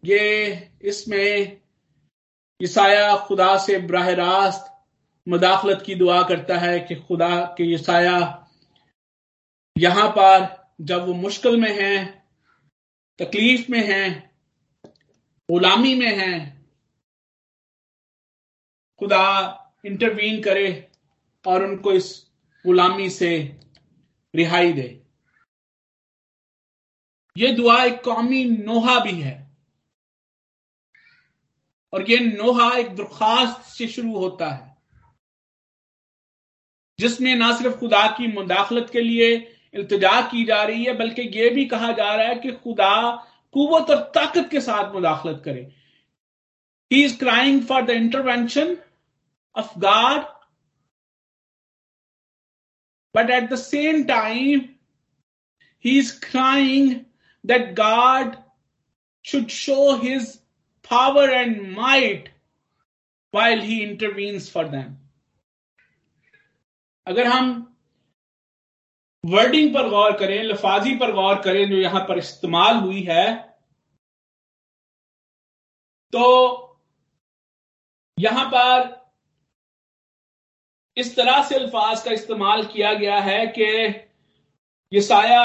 ये 0.04 0.70
इसमें 0.82 1.58
ईसाया 2.60 3.16
खुदा 3.16 3.56
से 3.58 3.78
बरह 3.78 4.12
रास्त 4.14 4.68
मुदाखलत 5.26 5.82
की 5.86 5.94
दुआ 5.94 6.22
करता 6.28 6.58
है 6.58 6.78
कि 6.80 6.94
खुदा, 6.96 7.40
के 7.58 7.64
ईसाया 7.74 8.18
यहाँ 9.76 10.08
पर 10.08 10.46
जब 10.80 11.06
वो 11.06 11.14
मुश्किल 11.14 11.56
में 11.60 11.72
हैं, 11.80 12.24
तकलीफ़ 13.18 13.70
में 13.70 13.82
हैं, 13.88 14.30
गुलामी 15.48 15.94
में 15.94 16.16
हैं, 16.16 16.66
खुदा 19.00 19.24
इंटरवीन 19.86 20.42
करे 20.42 20.68
और 21.44 21.64
उनको 21.64 21.92
इस 21.92 22.10
गुलामी 22.64 23.10
से 23.10 23.30
रिहाई 24.34 24.72
दे। 24.72 24.88
ये 27.36 27.52
दुआ 27.52 27.82
एक 27.84 28.02
कौमी 28.04 28.44
नोहा 28.44 28.98
भी 29.00 29.20
है। 29.20 29.40
और 31.92 32.10
ये 32.10 32.18
नोहा 32.18 32.70
एक 32.76 32.94
दरखास्त 32.96 33.62
से 33.68 33.86
शुरू 33.88 34.16
होता 34.18 34.50
है, 34.50 34.76
जिसमें 36.98 37.34
ना 37.36 37.56
सिर्फ़ 37.56 37.76
खुदा 37.76 38.06
की 38.08 38.26
मुदाखलत 38.32 38.90
के 38.92 39.00
लिए 39.00 39.34
इल्तजा 39.74 40.20
की 40.22 40.44
जा 40.44 40.62
रही 40.62 40.84
है, 40.84 40.92
बल्कि 40.92 41.22
यह 41.22 41.54
भी 41.54 41.64
कहा 41.66 41.92
जा 41.92 42.14
रहा 42.14 42.26
है 42.26 42.34
कि 42.34 42.52
खुदा 42.52 43.12
कुत 43.54 43.90
और 43.90 44.02
ताकत 44.14 44.48
के 44.50 44.60
साथ 44.60 44.92
मुदाखलत 44.92 45.42
करे। 45.44 45.60
He 46.90 47.04
is 47.04 47.18
crying 47.18 47.62
for 47.62 47.82
the 47.82 47.90
intervention 47.90 48.76
of 49.56 49.78
God 49.78 50.31
But 53.14 53.30
at 53.30 53.50
the 53.50 53.56
same 53.56 54.06
time, 54.06 54.76
he's 55.78 56.12
crying 56.12 57.06
that 57.44 57.74
God 57.74 58.38
should 59.24 59.50
show 59.50 59.96
his 59.96 60.40
power 60.82 61.28
and 61.30 61.72
might 61.72 62.30
while 63.30 63.60
he 63.60 63.82
intervenes 63.82 64.48
for 64.48 64.64
them. 64.68 64.98
अगर 67.06 67.26
हम 67.26 67.50
वर्डिंग 69.24 69.72
पर 69.74 69.88
गौर 69.90 70.12
करें 70.18 70.42
लफाजी 70.42 70.94
पर 70.98 71.12
गौर 71.12 71.40
करें 71.42 71.68
जो 71.70 71.76
यहाँ 71.76 72.00
पर 72.08 72.18
इस्तेमाल 72.18 72.76
हुई 72.76 73.02
है 73.02 73.24
तो 76.12 76.24
यहाँ 78.18 78.44
पर 78.54 79.01
इस 80.96 81.14
तरह 81.16 81.42
से 81.42 81.54
अल्फाज 81.54 82.02
का 82.02 82.10
इस्तेमाल 82.10 82.64
किया 82.66 82.92
गया 82.94 83.20
है 83.20 83.46
कि 83.48 83.64
ये 84.92 85.00
साया 85.02 85.44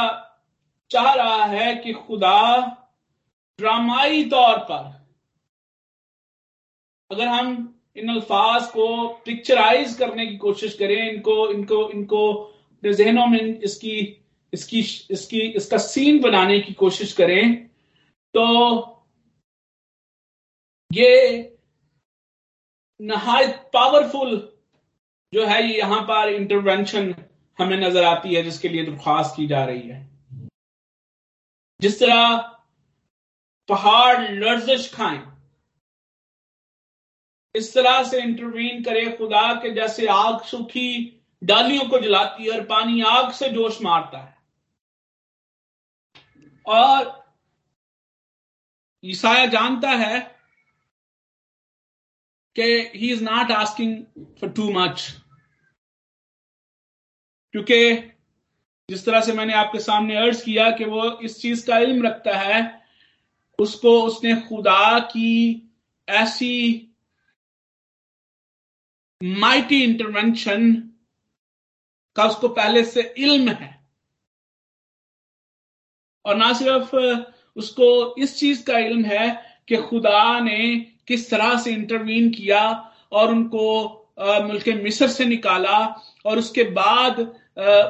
चाह 0.92 1.14
रहा 1.14 1.46
है 1.46 1.76
कि 1.76 1.94
खुदा 1.94 2.40
ड्रामाई 3.60 4.24
तौर 4.30 4.58
पर, 4.62 4.84
अगर 7.12 7.28
हम 7.28 7.74
इन 7.98 8.10
अल्फाज 8.10 8.66
को 8.68 9.08
पिक्चराइज 9.26 9.94
करने 9.98 10.26
की 10.28 10.38
कोशिश 10.38 10.74
करें, 10.78 11.12
इनको 11.12 11.50
इनको 11.52 11.90
इनको 11.92 12.34
अपने 12.34 12.94
जहनों 12.94 13.26
में 13.28 13.60
इसकी 13.60 13.96
इसकी 14.54 14.80
इसकी, 14.80 15.40
इसका 15.40 15.78
सीन 15.78 16.20
बनाने 16.22 16.60
की 16.60 16.74
कोशिश 16.74 17.14
करें 17.14 17.56
तो 18.36 18.44
ये 20.92 21.14
नहायत 23.00 23.70
पावरफुल 23.74 24.38
जो 25.34 25.46
है 25.46 25.62
यहाँ 25.68 26.02
पर 26.02 26.30
इंटरवेंशन 26.30 27.14
हमें 27.60 27.78
नज़र 27.78 28.04
आती 28.04 28.34
है, 28.34 28.44
जिसके 28.44 28.70
लिए 28.70 28.84
दरख्वास्त 28.86 29.36
की 29.36 29.48
जा 29.48 29.64
रही 29.66 29.88
है। 29.90 30.06
जिस 31.80 32.00
तरह 32.00 32.38
पहाड़ 33.70 34.32
लर्जिश 34.32 34.94
खाएँ, 34.94 35.22
इस 37.56 37.74
तरह 37.74 38.04
से 38.04 38.22
इंटरवीन 38.22 38.84
करे 38.84 39.06
खुदा 39.18 39.54
के 39.54 39.70
जैसे 39.74 40.08
आग 40.08 40.42
सूखी 40.46 40.90
डालियों 41.42 41.88
को 41.90 42.00
जलाती 42.00 42.44
है 42.44 42.52
और 42.52 42.66
पानी 42.66 43.02
आग 43.02 43.32
से 43.32 43.50
जोश 43.50 43.82
मारता 43.82 44.18
है। 44.18 44.36
और 46.66 47.26
ईसाया 49.04 49.46
जानता 49.46 49.90
है 49.90 50.20
कि 52.60 52.92
he 52.96 53.12
is 53.14 53.24
not 53.24 53.52
asking 53.52 54.04
for 54.40 54.50
too 54.50 54.70
much 54.72 55.02
क्योंकि 57.54 57.96
जिस 58.90 59.06
तरह 59.06 59.22
से 59.22 59.34
मैंने 59.34 59.54
आपके 59.54 59.80
सामने 59.80 60.16
अर्ज़ 60.16 60.44
किया 60.46 60.70
कि 60.72 60.86
वो 60.86 61.20
इस 61.20 61.42
चीज़ 61.42 61.66
का 61.68 61.78
इल्म 61.78 62.06
रखता 62.08 62.38
है, 62.38 62.82
उसको 63.60 64.02
उसने 64.02 64.36
खुदा 64.42 65.00
की 65.00 65.64
ऐसी 66.08 66.84
माइटी 69.24 69.84
इंटरवेंशन 69.84 70.72
का 72.16 72.24
उसको 72.24 72.50
पहले 72.50 72.84
से 72.84 73.02
इल्म 73.18 73.50
है। 73.50 73.88
और 76.26 76.36
ना 76.36 76.54
सिर्फ़ 76.54 76.96
उसको 77.56 78.16
इस 78.16 78.40
चीज़ 78.40 78.66
का 78.66 78.78
इल्म 78.78 79.06
है 79.06 79.28
कि 79.68 79.78
खुदा 79.78 80.40
ने 80.40 80.60
किस 81.08 81.30
तरह 81.30 81.58
से 81.60 81.72
इंटरवीन 81.72 82.30
किया 82.30 82.64
और 83.12 83.32
उनको 83.32 83.68
मुल्क 84.20 84.68
मिस्र 84.84 85.08
से 85.08 85.26
निकाला 85.26 85.78
और 86.26 86.38
उसके 86.38 86.64
बाद 86.72 87.20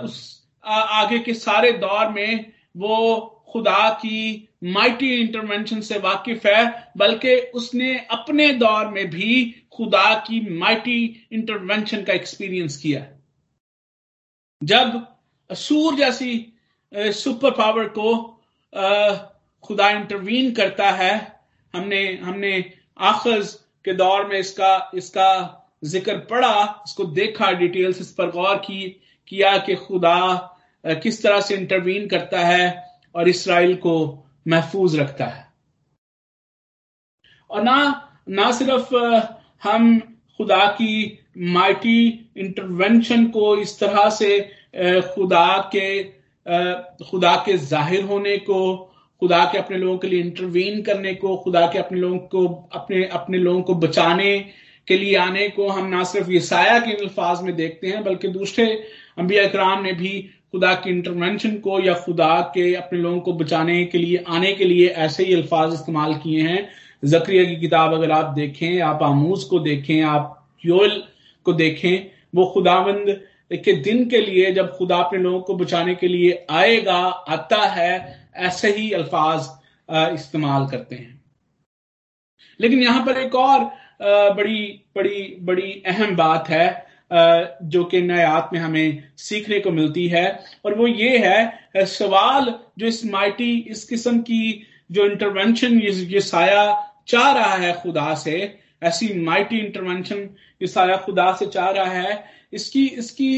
उस 0.03 0.17
आगे 0.63 1.19
के 1.19 1.33
सारे 1.33 1.71
दौर 1.79 2.09
में 2.09 2.51
वो 2.77 3.33
खुदा 3.51 3.89
की 3.89 4.47
माइटी 4.63 5.13
इंटरवेंशन 5.15 5.81
से 5.81 5.97
वाकिफ 5.99 6.45
है, 6.45 6.91
बल्कि 6.97 7.35
उसने 7.55 7.97
अपने 8.11 8.47
दौर 8.53 8.87
में 8.87 9.09
भी 9.09 9.55
खुदा 9.73 10.13
की 10.27 10.39
माइटी 10.57 11.27
इंटरवेंशन 11.31 12.03
का 12.03 12.13
एक्सपीरियंस 12.13 12.77
किया 12.77 13.05
जब 14.61 15.05
सूर 15.49 15.95
जैसी 15.95 16.33
सुपर 16.91 17.51
पावर 17.51 17.87
को 17.97 18.15
खुदा 19.63 19.89
इंटरवीन 19.89 20.51
करता 20.53 20.89
है, 20.91 21.15
हमने 21.73 22.03
हमने 22.15 22.59
आखज 22.99 23.53
के 23.85 23.93
दौर 23.93 24.25
में 24.27 24.37
इसका 24.39 24.91
इसका 24.95 25.29
ज़िक्र 25.85 26.17
पढ़ा 26.29 26.83
इसको 26.87 27.03
देखा 27.05 27.51
डिटेल्स 27.53 27.99
इस 28.01 28.11
पर 28.13 28.29
गौर 28.31 28.55
की, 28.57 28.87
किया 29.27 29.57
कि 29.57 29.75
खुदा 29.75 30.19
किस 30.83 31.21
तरह 31.23 31.41
से 31.41 31.55
इंटरवीन 31.55 32.07
करता 32.07 32.39
है 32.39 32.83
और 33.15 33.29
इसराइल 33.29 33.75
को 33.75 33.95
महफूज 34.47 34.95
रखता 34.99 35.25
है। 35.25 35.45
और 37.49 37.63
ना 37.63 37.77
ना 38.29 38.51
सिर्फ़ 38.51 38.95
हम 39.63 39.99
खुदा 40.37 40.65
की 40.71 41.19
माइटी 41.37 42.29
इंटरवेंशन 42.37 43.25
को 43.27 43.55
इस 43.57 43.79
तरह 43.79 44.09
से 44.09 44.39
खुदा 45.15 45.57
के 45.75 46.03
खुदा 47.03 47.35
के 47.45 47.57
ज़ाहिर 47.57 48.03
होने 48.03 48.37
को 48.39 48.59
खुदा 49.21 49.43
के 49.45 49.57
अपने 49.57 49.77
लोगों 49.77 49.97
के 49.97 50.07
लिए 50.07 50.21
इंटरवीन 50.21 50.81
करने 50.81 51.13
को, 51.13 51.35
खुदा 51.37 51.65
के 51.67 51.79
अपने 51.79 51.99
लोगों 51.99 52.17
को, 52.17 52.69
अपने 52.73 53.03
अपने 53.05 53.37
लोगों 53.37 53.61
को 53.61 53.75
बचाने 53.75 54.39
के 54.87 54.97
लिए 54.97 55.15
आने 55.15 55.47
को 55.49 55.67
हम 55.67 55.87
ना 55.87 56.03
सिर्फ़ 56.03 56.31
ये 56.31 56.39
साया 56.39 56.79
के 56.79 56.91
अल्फाज 56.91 57.41
में 57.41 57.55
देखते 57.55 57.87
हैं, 57.87 58.03
बल्कि 58.03 58.27
दूसरे 58.27 58.65
अंबिया 59.17 59.43
इकराम 59.43 59.83
ने 59.83 59.93
भी 59.93 60.29
खुदा 60.51 60.73
के 60.73 60.89
इंटरवेंशन 60.89 61.55
को 61.55 61.79
या 61.79 61.93
खुदा 61.93 62.41
के 62.53 62.73
अपने 62.75 62.99
लोगों 62.99 63.19
को 63.19 63.33
बचाने 63.33 63.85
के 63.85 63.97
लिए, 63.97 64.23
आने 64.27 64.53
के 64.53 64.65
लिए 64.65 64.87
ऐसे 64.87 65.25
ही 65.25 65.33
अल्फाज 65.33 65.73
इस्तेमाल 65.73 66.13
किए 66.13 66.41
हैं। 66.41 66.69
जक्रिया 67.05 67.43
की 67.43 67.55
किताब 67.55 67.93
अगर 67.93 68.11
आप 68.11 68.25
देखें, 68.25 68.81
आप 68.81 69.03
आमूज 69.03 69.43
को 69.43 69.59
देखें, 69.59 70.01
आप 70.01 70.47
योल 70.65 71.03
को 71.45 71.53
देखें, 71.53 72.07
वो 72.35 72.45
खुदावंद 72.45 73.21
के 73.53 73.73
दिन 73.73 74.09
के 74.09 74.21
लिए, 74.21 74.51
जब 74.51 74.77
खुदा 74.77 74.97
अपने 74.97 75.19
लोगों 75.19 75.39
को 75.39 75.55
बचाने 75.55 75.95
के 75.95 76.07
लिए 76.07 76.45
आएगा, 76.49 76.97
आता 77.29 77.57
है 77.57 78.26
ऐसे 78.39 78.71
ही 78.73 78.91
अल्फाज 78.93 79.47
इस्तेमाल 80.13 80.67
करते 80.67 80.95
हैं। 80.95 81.21
लेकिन 82.59 82.81
यहाँ 82.83 83.05
पर 83.05 83.17
एक 83.17 83.35
और 83.35 83.63
बड़ी 84.35 84.61
बड़ी 84.95 85.37
बड़ी 85.41 85.71
अहम 85.87 86.15
बात 86.15 86.49
है 86.49 86.85
जो 87.11 87.83
कि 87.83 88.01
नयात 88.01 88.49
में 88.53 88.59
हमें 88.59 89.03
सीखने 89.17 89.59
को 89.59 89.71
मिलती 89.71 90.07
है, 90.07 90.39
और 90.65 90.73
वो 90.75 90.87
ये 90.87 91.17
है 91.17 91.85
सवाल 91.87 92.53
जो 92.79 92.85
इस 92.85 93.05
माइटी, 93.05 93.57
इस 93.59 93.83
किस्म 93.83 94.19
की 94.21 94.63
जो 94.91 95.05
इंटरवेंशन 95.05 95.79
ये 95.79 96.21
साया 96.21 96.65
चाह 97.07 97.31
रहा 97.31 97.55
है 97.55 97.73
खुदा 97.81 98.13
से, 98.15 98.59
ऐसी 98.83 99.13
माइटी 99.21 99.57
इंटरवेंशन 99.57 100.29
ये 100.61 100.67
साया 100.67 100.97
खुदा 100.97 101.31
से 101.33 101.45
चाह 101.47 101.69
रहा 101.69 101.91
है, 101.91 102.23
इसकी 102.53 102.85
इसकी, 102.87 103.29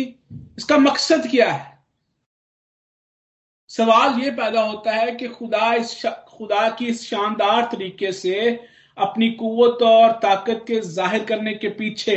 इसका 0.57 0.77
मकसद 0.77 1.27
क्या 1.31 1.51
है? 1.51 1.68
सवाल 3.71 4.19
ये 4.21 4.29
पैदा 4.31 4.61
होता 4.61 4.91
है 4.91 5.11
कि 5.15 5.27
खुदा 5.27 5.73
इस 5.73 6.01
खुदा 6.29 6.69
की 6.77 6.85
इस 6.87 7.03
शानदार 7.09 7.65
तरीके 7.71 8.11
से 8.11 8.37
अपनी 8.97 9.29
कुत 9.31 9.81
और 9.83 10.11
ताकत 10.21 10.63
के 10.67 10.79
ज़ाहिर 10.81 11.23
करने 11.25 11.53
के 11.55 11.69
पीछे 11.71 12.15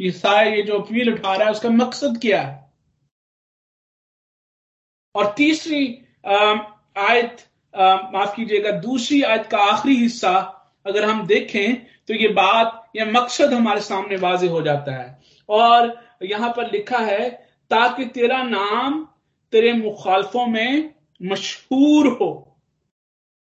ईसाई 0.00 0.50
ये 0.50 0.62
जो 0.62 0.78
अपील 0.78 1.12
उठा 1.12 1.34
रहा 1.34 1.46
है, 1.46 1.52
उसका 1.52 1.70
मकसद 1.70 2.18
क्या 2.22 2.40
है? 2.40 2.70
और 5.14 5.32
तीसरी 5.36 5.84
आयत 6.24 7.44
माफ़ 8.14 8.34
कीजिएगा, 8.36 8.70
दूसरी 8.70 9.22
आयत 9.22 9.46
का 9.50 9.58
आखिरी 9.64 9.96
हिस्सा 9.96 10.34
अगर 10.86 11.04
हम 11.04 11.26
देखें 11.26 11.74
तो 12.08 12.14
ये 12.14 12.28
बात, 12.30 12.90
या 12.96 13.04
मकसद 13.06 13.52
हमारे 13.52 13.80
सामने 13.80 14.16
वाजे 14.18 14.48
हो 14.48 14.62
जाता 14.62 14.94
है। 14.94 15.18
और 15.48 15.92
यहाँ 16.22 16.52
पर 16.56 16.70
लिखा 16.72 16.98
है, 16.98 17.28
ताकि 17.70 18.04
तेरा 18.06 18.42
नाम 18.44 19.06
तेरे 19.52 19.72
मुखालफों 19.72 20.46
में 20.46 20.94
मशहूर 21.22 22.06
हो। 22.06 22.60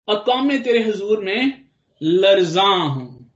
और 0.09 0.19
कौम 0.21 0.49
में 0.49 0.63
तेरे 0.63 0.83
हजूर 0.85 1.25
में 1.25 1.65
लर्जा 2.03 2.63
हूँ। 2.63 3.33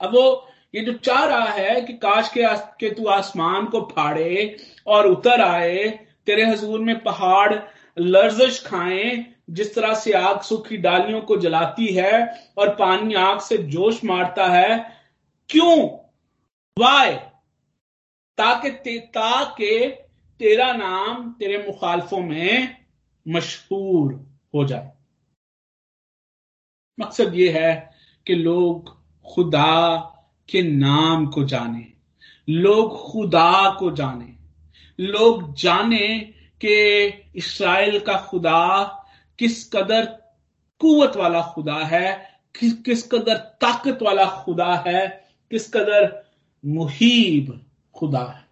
अब 0.00 0.14
वो 0.14 0.48
ये 0.74 0.80
जो 0.80 0.92
चाह 0.92 1.24
रहा 1.24 1.44
है 1.44 1.80
कि 1.80 1.92
काश 1.92 2.28
के, 2.28 2.42
आस, 2.42 2.74
के 2.80 2.90
तू 2.90 3.06
आसमान 3.06 3.66
को 3.66 3.80
फाड़े 3.80 4.56
और 4.86 5.06
उतर 5.06 5.40
आए 5.40 6.06
तेरे 6.26 6.44
हजूर 6.44 6.80
में 6.80 7.02
पहाड़ 7.02 7.54
लर्जश 7.98 8.66
खाए 8.66 9.26
जिस 9.50 9.74
तरह 9.74 9.94
से 9.94 10.12
आग 10.12 10.40
सूखी 10.40 10.76
डालियों 10.76 11.20
को 11.20 11.36
जलाती 11.36 11.86
है 11.86 12.48
और 12.58 12.74
पानी 12.74 13.14
आग 13.14 13.40
से 13.40 13.58
जोश 13.58 14.04
मारता 14.04 14.46
है 14.46 14.98
क्यों? 15.48 15.88
वाय 16.78 17.14
ताकि 18.38 18.98
ताकि 19.00 20.03
तेरा 20.40 20.72
नाम 20.72 21.30
तेरे 21.32 21.58
मुखालफों 21.66 22.20
में 22.20 22.76
मशहूर 23.26 24.12
हो 24.54 24.64
जाए। 24.64 24.92
मकसद 26.98 27.34
ये 27.34 27.48
है 27.50 27.90
कि 28.26 28.34
लोग 28.34 28.96
खुदा 29.24 29.96
के 30.48 30.62
नाम 30.62 31.26
को 31.26 31.44
जाने, 31.44 31.86
लोग 32.48 32.96
खुदा 33.12 33.70
को 33.78 33.90
जाने, 33.90 34.36
लोग 34.98 35.54
जाने 35.54 36.08
कि 36.60 37.06
इसराइल 37.36 37.98
का 38.00 38.16
खुदा 38.20 38.84
किस 39.38 39.64
कदर 39.72 40.04
कुवत 40.80 41.16
वाला 41.16 41.42
खुदा 41.54 41.78
है 41.84 42.34
किस 42.60 42.72
किस 42.82 43.02
कदर 43.10 43.36
ताकत 43.60 43.98
वाला 44.02 44.24
खुदा 44.44 44.74
है, 44.86 45.06
किस 45.50 45.68
कदर 45.68 46.24
मुहीब 46.64 47.66
खुदा 47.94 48.24
है। 48.24 48.43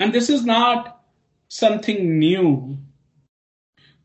And 0.00 0.12
this 0.12 0.30
is 0.30 0.46
not 0.46 0.88
something 1.50 1.98
new 2.18 2.52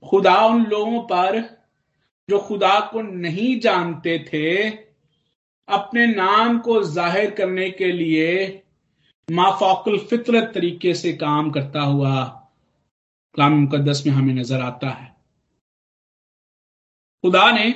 खुदा 0.03 0.35
उन 0.45 0.65
लोगों 0.65 1.01
पर 1.07 1.39
जो 2.29 2.39
खुदा 2.39 2.79
को 2.91 3.01
नहीं 3.01 3.59
जानते 3.59 4.17
थे, 4.29 4.69
अपने 5.67 6.05
नाम 6.07 6.57
को 6.59 6.81
ज़ाहिर 6.83 7.31
करने 7.35 7.69
के 7.71 7.91
लिए 7.91 8.31
माफाकुल 9.27 9.97
फितरत 10.09 10.51
तरीके 10.53 10.93
से 10.93 11.13
काम 11.17 11.49
करता 11.51 11.81
हुआ 11.81 12.23
कलाम 13.35 13.53
मुकदस 13.53 14.03
में 14.07 14.13
हमें 14.13 14.33
नज़र 14.33 14.61
आता 14.61 14.89
है। 14.89 15.07
खुदा 17.23 17.49
ने 17.51 17.69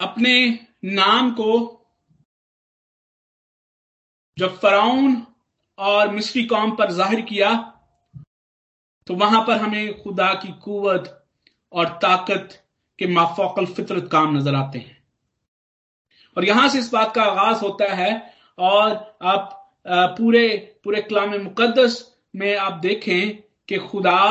अपने 0.00 0.36
नाम 0.84 1.30
को 1.30 1.52
जब 4.38 4.58
फराउन 4.60 5.14
और 5.78 6.10
मिस्री 6.10 6.44
कौम 6.46 6.70
पर 6.76 6.90
ज़ाहिर 6.92 7.20
किया 7.22 7.54
तो 9.06 9.14
वहाँ 9.14 9.40
पर 9.46 9.56
हमें 9.58 10.02
खुदा 10.02 10.32
की 10.34 10.52
कुवत 10.62 11.12
और 11.72 11.88
ताकत 12.02 12.62
के 12.98 13.06
माफोकल 13.06 13.66
फितरत 13.66 14.08
काम 14.12 14.36
नज़र 14.36 14.54
आते 14.54 14.78
हैं। 14.78 14.96
और 16.36 16.44
यहाँ 16.44 16.68
से 16.68 16.78
इस 16.78 16.90
बात 16.92 17.14
का 17.14 17.22
आगाज़ 17.22 17.60
होता 17.60 17.92
है, 17.94 18.32
और 18.58 19.16
आप 19.24 19.52
पूरे 19.86 20.48
पूरे 20.84 21.00
कलाम 21.02 21.34
मुकदस 21.34 22.04
में 22.36 22.56
आप 22.56 22.72
देखें 22.82 23.36
कि 23.68 23.78
खुदा 23.80 24.22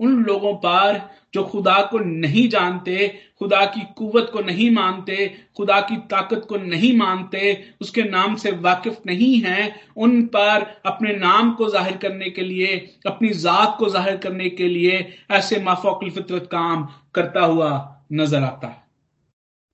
उन 0.00 0.22
लोगों 0.24 0.54
पर 0.56 1.00
जो 1.34 1.44
खुदा 1.44 1.80
को 1.82 1.98
नहीं 1.98 2.48
जानते, 2.48 3.08
खुदा 3.38 3.64
की 3.66 3.80
कुवत 3.96 4.30
को 4.32 4.40
नहीं 4.40 4.70
मानते, 4.70 5.26
खुदा 5.56 5.80
की 5.80 5.96
ताकत 6.10 6.46
को 6.48 6.56
नहीं 6.56 6.96
मानते, 6.96 7.52
उसके 7.80 8.02
नाम 8.02 8.36
से 8.36 8.50
वाकिफ 8.50 9.00
नहीं 9.06 9.40
हैं, 9.40 9.80
उन 9.96 10.22
पर 10.26 10.66
अपने 10.86 11.12
नाम 11.16 11.52
को 11.52 11.68
ज़ाहिर 11.70 11.96
करने 11.96 12.30
के 12.30 12.42
लिए, 12.42 12.76
अपनी 13.06 13.28
जात 13.30 13.76
को 13.78 13.88
ज़ाहिर 13.88 14.16
करने 14.16 14.50
के 14.50 14.68
लिए 14.68 14.98
ऐसे 15.30 15.60
माफोकल 15.60 16.10
फितरत 16.10 16.48
काम 16.52 16.88
करता 17.14 17.44
हुआ 17.44 17.70
नज़र 18.12 18.42
आता 18.42 18.68
है। 18.68 18.86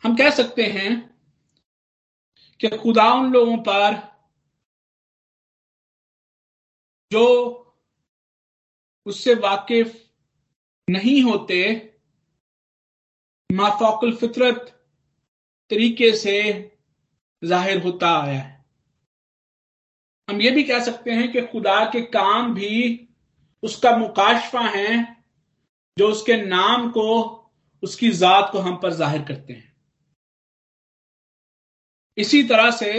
हम 0.04 0.16
कह 0.16 0.30
सकते 0.30 0.62
हैं 0.62 0.92
कि 2.60 2.68
खुदा 2.68 3.12
उन 3.12 3.32
लोगों 3.32 3.56
पर 3.58 4.02
जो 7.12 7.26
उससे 9.06 9.34
वाकिफ 9.34 10.03
नहीं 10.88 11.22
होते 11.22 11.60
माफोकल 13.50 14.14
फितरत 14.16 14.70
तरीके 15.70 16.12
से 16.16 16.40
ज़ाहिर 17.42 17.82
होता 17.82 18.08
आया 18.18 18.40
है। 18.40 18.52
हम 20.28 20.40
ये 20.40 20.50
भी 20.50 20.62
कह 20.62 20.80
सकते 20.84 21.10
हैं 21.10 21.30
कि 21.32 21.42
खुदा 21.46 21.84
के 21.92 22.00
काम 22.10 22.54
भी 22.54 23.08
उसका 23.62 23.96
मुकाशफा 23.96 24.60
है 24.68 25.02
जो 25.96 26.08
उसके 26.10 26.36
नाम 26.36 26.88
को, 26.90 27.08
उसकी 27.82 28.10
जात 28.12 28.50
को 28.52 28.58
हम 28.58 28.76
पर 28.76 28.92
ज़ाहिर 28.92 29.22
करते 29.22 29.52
हैं। 29.52 29.72
इसी 32.16 32.42
तरह 32.42 32.70
से 32.70 32.90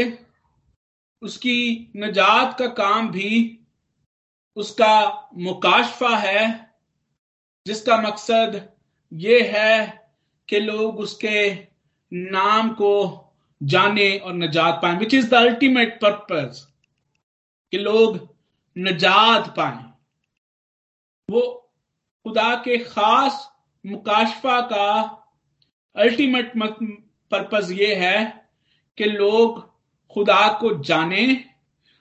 उसकी 1.21 1.91
नजात 1.97 2.57
का 2.59 2.67
काम 2.75 3.09
भी 3.11 3.59
उसका 4.57 5.29
मुकाशफा 5.37 6.15
है 6.17 6.43
जिसका 7.65 7.97
मकसद 8.01 8.61
ये 9.11 9.41
है 9.49 10.01
कि 10.49 10.59
लोग 10.59 10.99
उसके 10.99 11.51
नाम 12.11 12.69
को 12.69 12.91
जाने 13.61 14.17
और 14.17 14.33
नजात 14.33 14.79
पाए 14.81 14.97
which 14.97 15.13
is 15.13 15.29
the 15.29 15.33
ultimate 15.33 15.99
purpose 16.01 16.59
कि 17.73 17.77
लोग 17.77 18.19
नजात 18.75 19.47
पाए। 19.55 19.83
वो 21.29 21.41
खुदा 22.25 22.53
के 22.55 22.77
खास 22.77 23.47
मुकाशफा 23.85 24.59
का 24.61 24.91
अल्टीमेट 25.95 26.51
पर्पज 27.31 27.71
ये 27.71 27.93
है 27.95 28.23
कि 28.97 29.05
लोग 29.05 29.59
खुदा 30.11 30.47
को 30.59 30.73
जाने, 30.83 31.43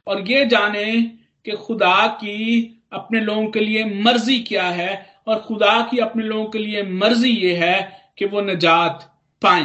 और 0.06 0.30
ये 0.30 0.44
जाने 0.46 1.00
कि 1.46 1.52
खुदा 1.56 2.06
की 2.06 2.70
अपने 2.92 3.20
लोगों 3.20 3.46
के 3.50 3.60
लिए 3.60 3.84
मर्ज़ी 4.02 4.38
क्या 4.40 4.68
है 4.70 5.13
और 5.26 5.40
खुदा 5.40 5.80
की 5.90 5.98
अपने 5.98 6.24
लोगों 6.24 6.48
के 6.50 6.58
लिए 6.58 6.82
मर्ज़ी 6.82 7.30
ये 7.30 7.56
है 7.56 7.76
कि 8.18 8.24
वो 8.24 8.40
नजात 8.40 9.10
पाए। 9.42 9.64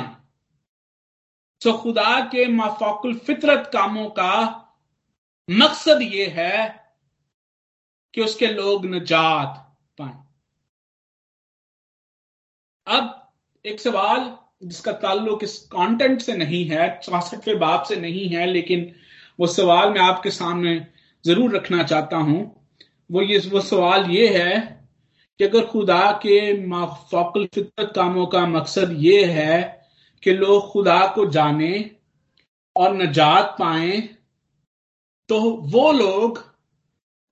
सो 1.62 1.74
खुदा 1.74 2.20
के 2.26 2.48
माफाकुल 2.48 3.16
फितरत 3.18 3.70
कामों 3.74 4.10
का 4.10 4.36
मकसद 5.50 6.02
ये 6.04 6.26
है 6.28 6.68
कि 8.14 8.22
उसके 8.22 8.48
लोग 8.48 8.86
नजात 8.86 9.58
पाए। 9.98 10.14
अब 12.88 13.16
एक 13.66 13.80
सवाल 13.80 14.38
जिसका 14.64 14.92
ताल्लुक 14.94 15.44
इस 15.44 15.58
कंटेंट 15.72 16.22
से 16.22 16.36
नहीं 16.38 16.64
है 16.70 16.90
चौसठवें 17.00 17.60
बाप 17.60 17.84
से 17.84 17.96
नहीं 17.96 18.28
है, 18.30 18.46
लेकिन 18.46 18.92
वो 19.40 19.48
सवाल 19.48 19.92
मैं 19.92 20.02
आपके 20.02 20.32
सामने 20.32 20.86
ज़रूर 21.26 21.56
रखना 21.56 21.84
चाहता 21.84 22.18
हूँ। 22.18 22.40
वो 23.12 23.22
ये, 23.22 23.38
वो 23.40 23.62
सवाल 23.62 24.10
ये 24.12 24.28
है 24.38 24.79
कि 25.40 25.46
अगर 25.46 25.66
खुदा 25.66 26.12
के 26.12 26.68
माफाकल 26.68 27.46
फितरत 27.46 27.94
कामों 27.96 28.28
का 28.28 28.46
मकसद 28.46 28.90
ये 28.92 29.26
है 29.26 29.90
कि 30.24 30.34
लोग 30.34 30.72
खुदा 30.72 31.08
को 31.08 31.26
जाने 31.26 31.96
और 32.78 32.96
नजात 32.96 33.56
पाए 33.60 33.98
तो 35.30 35.40
वो 35.52 35.92
लोग 35.92 36.56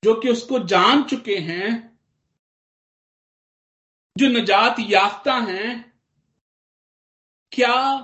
जो 0.03 0.13
कि 0.15 0.29
उसको 0.29 0.59
जान 0.59 1.03
चुके 1.03 1.37
हैं, 1.37 1.99
जो 4.17 4.27
नजात 4.27 4.75
याफ्ता 4.79 5.33
हैं, 5.33 5.93
क्या 7.51 7.95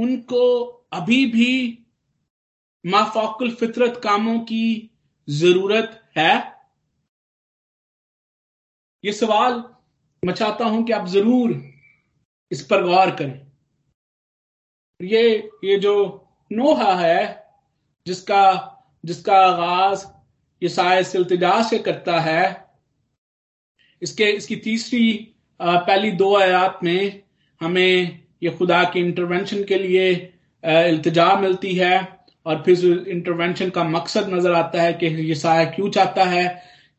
उनको 0.00 0.62
अभी 0.92 1.26
भी 1.26 1.78
माफाकुल 2.86 3.54
फितरत 3.54 4.00
कामों 4.04 4.38
की 4.40 4.90
ज़रूरत 5.28 6.12
है? 6.16 6.55
ये 9.06 9.12
सवाल 9.12 9.62
मैं 10.22 10.34
चाहता 10.34 10.64
हूँ 10.64 10.82
कि 10.84 10.92
आप 10.92 11.06
ज़रूर 11.08 11.50
इस 12.50 12.62
पर 12.66 12.82
गौर 12.82 13.10
करें। 13.10 13.46
ये 15.00 15.22
ये 15.64 15.76
जो 15.78 15.94
नोहा 16.50 16.94
है, 16.94 17.46
जिसका 18.06 18.42
जिसका 19.04 19.36
आगाज़ 19.40 20.04
ईसाय 20.62 21.02
सिल्तजा 21.04 21.62
से 21.62 21.78
करता 21.78 22.18
है, 22.20 22.66
इसके, 24.02 24.24
इसकी 24.24 24.56
तीसरी 24.56 25.12
पहली 25.60 26.10
दो 26.12 26.34
आयात 26.36 26.80
में 26.84 27.22
हमें 27.60 28.20
ये 28.42 28.50
खुदा 28.50 28.82
के 28.84 29.00
इंटरवेंशन 29.00 29.64
के 29.64 29.78
लिए 29.78 30.12
इल्तजा 30.64 31.34
मिलती 31.40 31.74
है 31.74 31.96
और 32.46 32.62
फिर 32.62 33.08
इंटरवेंशन 33.08 33.70
का 33.70 33.84
मकसद 33.84 34.34
नज़र 34.34 34.52
आता 34.54 34.82
है 34.82 34.92
कि 34.94 35.06
ये 35.06 35.34
साया 35.34 35.64
क्यों 35.70 35.90
चाहता 35.90 36.24
है 36.24 36.46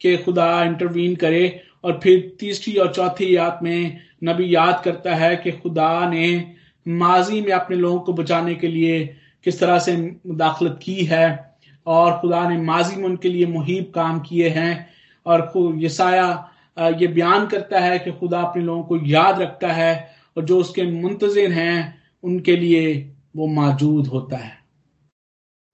कि 0.02 0.18
खुदा 0.18 0.64
इंटरवीन 0.64 1.16
करे 1.16 1.67
और 1.88 2.00
फिर 2.04 2.38
तीसरी 2.40 2.74
और 2.76 2.94
चौथी 2.94 3.36
याद 3.36 3.60
में 3.64 3.98
नबी 4.24 4.56
याद 4.56 4.82
करता 4.86 5.16
है 5.16 5.36
कि 5.36 5.52
खुदा 5.52 6.10
ने 6.10 6.56
माजी 6.88 7.42
में 7.42 7.52
अपने 7.52 7.78
लोगों 7.78 8.00
को 8.00 8.14
बचाने 8.14 8.56
के 8.56 8.68
लिए 8.68 9.16
किस 9.44 9.60
तरह 9.60 9.80
से 9.80 9.96
मुदाखलत 10.28 10.80
की 10.84 11.06
है 11.06 11.56
और 11.86 12.18
खुदा 12.20 12.50
ने 12.50 12.58
माजी 12.58 12.96
में 12.96 13.04
उनके 13.04 13.30
लिए 13.30 13.46
मुहिब 13.46 13.92
काम 13.96 14.20
किए 14.20 14.50
हैं 14.50 14.90
और 15.26 15.52
यसाया 15.78 16.52
ये 16.80 17.08
बयान 17.08 17.48
करता 17.48 17.80
है 17.80 18.00
कि 18.00 18.12
खुदा 18.12 18.42
अपने 18.42 18.64
लोगों 18.64 18.84
को 18.84 18.98
याद 19.06 19.42
रखता 19.42 19.72
है 19.74 20.12
और 20.38 20.46
जो 20.46 20.60
उसके 20.60 20.84
मुंतजर 20.84 21.52
हैं, 21.52 22.04
उनके 22.24 22.58
लिए 22.58 23.14
वो 23.36 23.48
मौजूद 23.48 24.08
होता 24.08 24.38
है। 24.38 24.58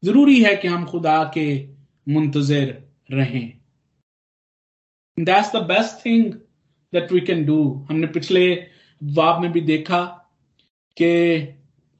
ज़रूरी 0.04 0.43
है 0.43 0.56
कि 0.56 0.67
हम 0.67 0.86
खुदा 0.86 1.32
के 1.34 1.67
मुंतजर 2.10 2.73
रहें। 3.12 3.62
That's 5.19 5.56
the 5.56 5.56
best 5.56 6.06
thing 6.06 6.34
that 6.93 7.12
we 7.12 7.21
can 7.21 7.45
do 7.45 7.88
हमने 7.89 8.08
पिछले 8.08 8.67
वाब 9.04 9.41
में 9.41 9.52
भी 9.52 9.62
देखा 9.62 10.06
कि 10.97 11.47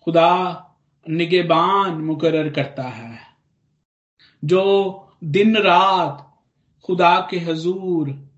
खुदा 0.02 0.60
निगेबान 1.10 1.94
मुकर 1.94 2.50
करता 2.50 2.84
है। 2.84 3.20
जो 4.46 4.64
दिन 5.24 5.58
रात 5.58 6.44
खुदा 6.84 7.28
के 7.32 7.40
हजूर 7.40 8.30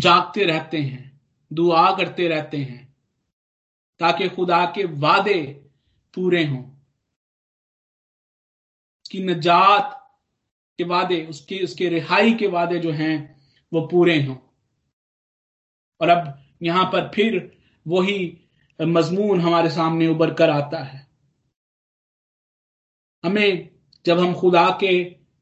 जागते 0.00 0.44
रहते 0.44 0.78
हैं, 0.78 1.20
दुआ 1.52 1.96
करते 1.96 2.28
रहते 2.28 2.56
हैं, 2.56 2.96
ताकि 3.98 4.28
खुदा 4.28 4.64
के 4.64 4.84
वादे 4.84 5.66
पूरे 6.14 6.44
हों। 6.44 6.64
उसकी 9.04 9.24
नजात 9.24 10.18
के 10.78 10.84
वादे, 10.84 11.26
उसके 11.26 11.58
उसके 11.58 11.88
रिहाई 11.88 12.34
के 12.34 12.46
वादे 12.46 12.78
जो 12.78 12.90
हैं 12.90 13.39
वो 13.72 13.80
पूरे 13.86 14.20
हों। 14.22 14.36
और 16.00 16.08
अब 16.08 16.34
यहाँ 16.62 16.84
पर 16.84 17.10
फिर 17.14 17.50
वही 17.86 18.36
मजमून 18.80 19.40
हमारे 19.40 19.70
सामने 19.70 20.06
उभर 20.06 20.32
कर 20.34 20.50
आता 20.50 20.82
है। 20.84 21.06
हमें 23.24 23.68
जब 24.06 24.18
हम 24.18 24.32
खुदा 24.34 24.68
के 24.82 24.94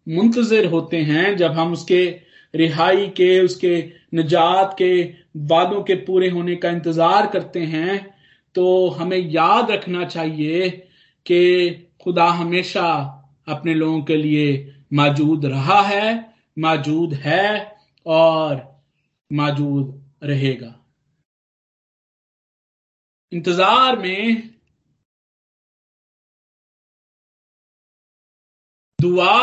मुंतजर 0.06 0.66
होते 0.66 0.96
हैं, 0.96 1.36
जब 1.36 1.52
हम 1.52 1.72
उसके 1.72 2.04
रिहाई 2.54 3.06
के, 3.08 3.40
उसके 3.40 3.92
निजात 4.14 4.74
के 4.78 5.02
वादों 5.46 5.82
के 5.82 5.94
पूरे 6.04 6.28
होने 6.28 6.56
का 6.56 6.70
इंतज़ार 6.70 7.26
करते 7.26 7.60
हैं 7.66 8.14
तो 8.54 8.88
हमें 8.90 9.18
याद 9.18 9.70
रखना 9.70 10.04
चाहिए 10.06 10.68
कि 11.26 11.70
खुदा 12.02 12.26
हमेशा 12.26 12.86
अपने 13.48 13.74
लोगों 13.74 14.02
के 14.02 14.16
लिए 14.16 14.74
मौजूद 14.92 15.44
रहा 15.46 15.80
है, 15.82 16.34
मौजूद 16.58 17.14
है 17.16 17.77
और 18.06 18.56
मौजूद 19.30 19.94
रहेगा। 20.24 20.74
इंतज़ार 23.32 23.98
में 23.98 24.48
दुआ, 28.98 29.34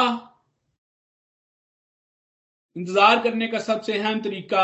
इंतज़ार 2.75 3.21
करने 3.23 3.47
का 3.47 3.59
सबसे 3.59 3.97
अहम 3.99 4.21
तरीका 4.21 4.63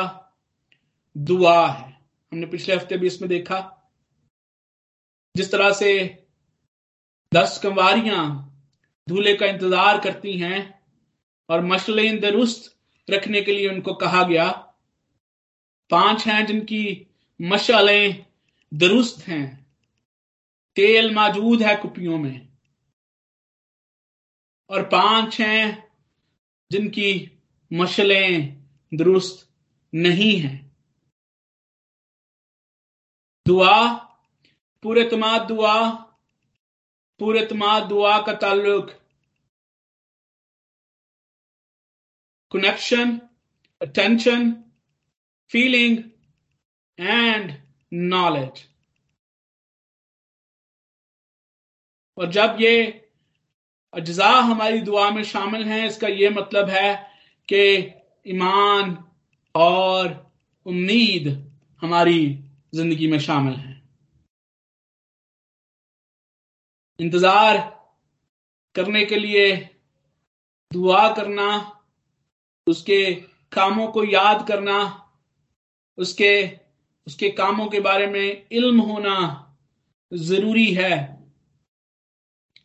दुआ 1.15 1.67
है। 1.67 1.89
हमने 2.31 2.45
पिछले 2.47 2.75
हफ़्ते 2.75 2.97
भी 2.97 3.07
इसमें 3.07 3.29
देखा, 3.29 3.59
जिस 5.35 5.51
तरह 5.51 5.71
से 5.73 5.93
दस 7.31 7.57
कंवारियाँ 7.63 8.23
दूल्हे 9.07 9.33
का 9.35 9.45
इंतज़ार 9.45 9.99
करती 9.99 10.37
हैं 10.37 10.59
और 11.49 11.61
मशलें 11.65 12.19
दुरुस्त 12.21 12.69
रखने 13.09 13.41
के 13.41 13.51
लिए 13.51 13.69
उनको 13.69 13.93
कहा 13.93 14.23
गया। 14.23 14.51
पाँच 15.89 16.27
हैं 16.27 16.45
जिनकी 16.45 17.07
मशालें 17.41 18.25
दुरुस्त 18.73 19.27
हैं। 19.27 19.67
तेल 20.75 21.15
मौजूद 21.15 21.61
है 21.61 21.75
कुपियों 21.75 22.17
में। 22.17 22.47
और 24.69 24.83
पाँच 24.83 25.41
हैं 25.41 25.97
जिनकी 26.71 27.31
मशलें 27.73 28.63
दुरुस्त 28.93 29.51
नहीं 29.95 30.39
हैं। 30.39 30.77
दुआ, 33.47 33.93
पूरे 34.83 35.09
तमाद 35.09 35.41
दुआ, 35.41 35.91
पूरे 37.19 37.45
तमाद 37.45 37.83
दुआ 37.83 38.21
का 38.21 38.33
ताल्लुक 38.33 39.00
connection 42.51 43.19
attention 43.81 44.51
feeling 45.51 45.97
and 46.99 47.53
knowledge 47.91 48.65
और 52.17 52.31
जब 52.31 52.57
ये 52.61 52.73
अज्जा 53.93 54.29
हमारी 54.29 54.79
दुआ 54.81 55.09
में 55.11 55.23
शामिल 55.23 55.63
हैं, 55.63 55.85
इसका 55.87 56.07
ये 56.07 56.29
मतलब 56.29 56.69
है 56.69 56.93
कि 57.49 57.63
ईमान 58.25 58.97
और 59.55 60.07
उम्मीद 60.65 61.27
हमारी 61.81 62.23
ज़िंदगी 62.75 63.07
में 63.11 63.17
शामिल 63.19 63.53
है। 63.53 63.81
इंतज़ार 66.99 67.57
करने 68.75 69.05
के 69.05 69.15
लिए 69.15 69.51
दुआ 70.71 71.07
करना 71.15 71.49
उसके 72.67 73.13
कामों 73.51 73.87
को 73.87 74.03
याद 74.03 74.47
करना, 74.47 74.79
उसके 75.97 76.59
उसके 77.07 77.29
कामों 77.31 77.67
के 77.67 77.79
बारे 77.79 78.07
में 78.07 78.47
इल्म 78.51 78.81
होना 78.81 79.15
ज़रूरी 80.11 80.71
है। 80.73 80.95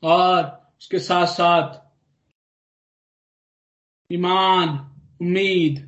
और 0.03 0.43
उसके 0.79 0.99
साथ 0.99 1.27
साथ 1.27 1.81
ईमान, 4.11 4.69
उम्मीद 5.21 5.79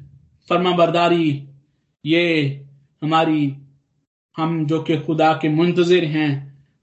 फर्मा 0.49 0.71
बरदारी 0.77 1.49
ये 2.05 2.25
हमारी, 3.03 3.57
हम 4.37 4.65
जो 4.67 4.83
कि 4.83 4.99
खुदा 4.99 5.33
के 5.33 5.49
मुंतजर 5.49 6.05
हैं, 6.07 6.31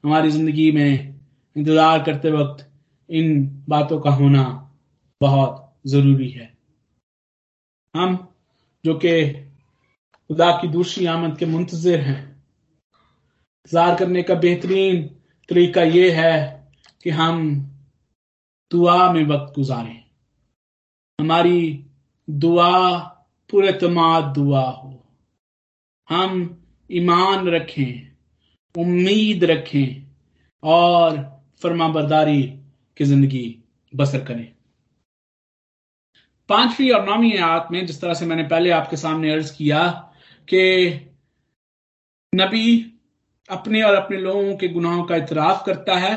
हमारी 0.03 0.31
ज़िंदगी 0.31 0.71
में 0.71 1.19
इंतज़ार 1.55 2.03
करते 2.03 2.31
वक्त 2.31 2.69
इन 3.09 3.45
बातों 3.69 3.99
का 3.99 4.11
होना 4.11 4.43
बहुत 5.21 5.73
ज़रूरी 5.87 6.29
है। 6.29 6.54
हम, 7.95 8.27
जो 8.85 8.93
कि 8.93 9.33
खुदा 10.29 10.51
की 10.51 10.67
दूसरी 10.67 11.05
आमद 11.05 11.37
के 11.37 11.45
मुंतजर 11.45 11.99
हैं। 11.99 12.35
इंतज़ार 13.65 13.95
करने 13.95 14.23
का 14.23 14.35
बेहतरीन 14.35 15.03
तरीका 15.49 15.83
यह 15.83 16.21
है 16.21 16.71
कि 17.03 17.09
हम 17.09 17.61
दुआ 18.71 19.11
में 19.11 19.23
वक्त 19.25 19.55
गुजारें। 19.55 20.03
हमारी 21.19 21.85
दुआ 22.29 22.97
पूरे 23.51 23.71
तमाद 23.71 24.23
दुआ 24.23 24.69
हो। 24.71 25.05
हम 26.09 26.63
ईमान 26.91 27.47
रखें, 27.47 28.11
उम्मीद 28.77 29.43
रखें 29.43 30.11
और 30.63 31.41
फर्मा 31.61 31.87
बरदारी 31.87 32.43
की 32.97 33.05
ज़िंदगी 33.05 33.63
बसर 33.95 34.25
करें। 34.25 34.54
पांचवी 36.49 36.89
और 36.89 37.05
नौवीं 37.05 37.37
आयत 37.37 37.71
में 37.71 37.85
जिस 37.85 38.01
तरह 38.01 38.13
से 38.13 38.25
मैंने 38.25 38.43
पहले 38.43 38.69
आपके 38.69 38.97
सामने 38.97 39.31
अर्ज़ 39.31 39.53
किया 39.57 39.87
कि 40.47 40.61
नबी 42.33 42.91
अपने 43.49 43.81
और 43.81 43.95
अपने 43.95 44.17
लोगों 44.17 44.55
के 44.55 44.67
गुनाहों 44.67 45.03
का 45.03 45.15
इतराफ 45.15 45.65
करता 45.65 45.95
है। 45.95 46.15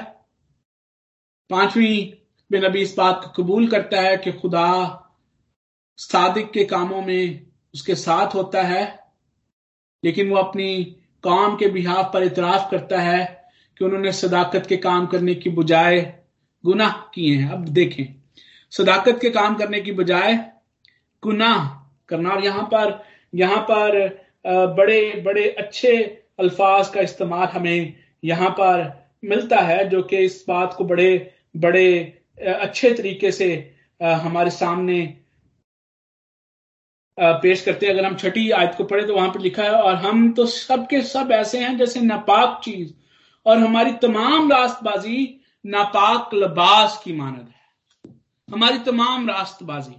पांचवी 1.51 2.15
में 2.51 2.61
नबी 2.61 2.83
इस 2.83 2.95
बात 2.99 3.21
को 3.25 3.43
कबूल 3.43 3.67
करता 3.69 4.01
है 4.01 4.17
कि 4.17 4.33
खुदा 4.33 4.69
सादिक 5.99 6.51
के 6.51 6.65
कामों 6.65 7.03
में 7.03 7.47
उसके 7.75 7.95
साथ 7.95 8.35
होता 8.35 8.63
है, 8.63 8.85
लेकिन 10.03 10.31
वो 10.31 10.37
अपनी 10.37 10.85
काम 11.25 11.57
के 11.57 11.69
बिहाफ 11.69 12.13
पर 12.13 12.23
इतराफ 12.23 12.71
करता 12.71 13.01
है 13.01 13.25
कि 13.77 13.85
उन्होंने 13.85 14.13
सदाकत 14.13 14.67
के 14.67 14.77
काम 14.77 15.07
करने 15.07 15.35
की 15.35 15.51
बजाय 15.51 16.01
गुनाह 16.65 16.93
किए 17.15 17.37
हैं। 17.37 17.51
अब 17.51 17.65
देखें 17.71 18.18
सदाकत 18.73 19.19
के 19.21 19.31
काम 19.31 19.55
करने 19.57 19.81
की 19.81 19.93
बजाय 19.95 20.35
गुनाह 21.23 21.67
करना। 22.09 22.31
और 22.31 22.45
यहाँ 22.45 22.63
पर 22.65 23.03
यहाँ 23.33 23.61
पर 23.71 24.07
बड़े 24.77 25.01
बड़े 25.25 25.49
अच्छे 25.51 25.97
अल्फाज 26.41 26.89
का 26.89 27.01
इस्तेमाल 27.01 27.47
हमें 27.49 27.95
यहाँ 28.23 28.51
पर 28.51 28.93
मिलता 29.25 29.61
है, 29.61 29.89
जो 29.89 30.03
कि 30.03 30.17
इस 30.19 30.45
बात 30.49 30.75
को 30.75 30.85
बड़े 30.85 31.33
बड़े 31.57 32.15
अच्छे 32.39 32.93
तरीके 32.95 33.31
से 33.33 33.49
हमारे 34.01 34.51
सामने 34.53 35.03
पेश 37.19 37.63
करते 37.63 37.87
हैं। 37.87 37.93
अगर 37.95 38.05
हम 38.05 38.15
छठी 38.17 38.51
आयत 38.53 38.75
को 38.77 38.85
पढ़े 38.85 39.07
तो 39.07 39.15
वहाँ 39.15 39.29
पर 39.29 39.41
लिखा 39.41 39.63
है, 39.63 39.71
और 39.73 39.95
हम 39.97 40.33
तो 40.33 40.47
सब 40.47 40.87
के 40.87 41.01
सब 41.03 41.33
ऐसे 41.33 41.59
हैं 41.59 41.77
जैसे 41.79 42.01
नापाक 42.01 42.61
चीज़ 42.65 42.93
और 43.47 43.59
हमारी 43.59 43.93
तमाम 44.03 44.51
रास्तबाजी 44.53 45.41
नापाक 45.65 46.35
लबास 46.35 47.01
की 47.05 47.13
मानद 47.13 47.49
है। 47.49 47.58
हमारी 48.49 48.79
तमाम 48.85 49.29
रास्तबाजी। 49.29 49.97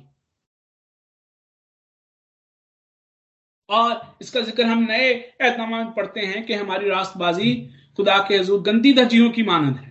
और 3.69 4.17
इसका 4.21 4.41
ज़िक्र 4.41 4.63
हम 4.65 4.79
नए 4.83 5.09
एहतमाम 5.09 5.73
में 5.75 5.91
पढ़ते 5.93 6.19
हैं 6.21 6.45
कि 6.45 6.53
हमारी 6.53 6.89
रास्तबाजी 6.89 7.55
खुदा 7.97 8.17
के 8.27 8.38
हजूर 8.38 8.62
गंदी 8.62 8.93
धजियों 8.93 9.29
की 9.31 9.43
मानद 9.43 9.77
है। 9.77 9.88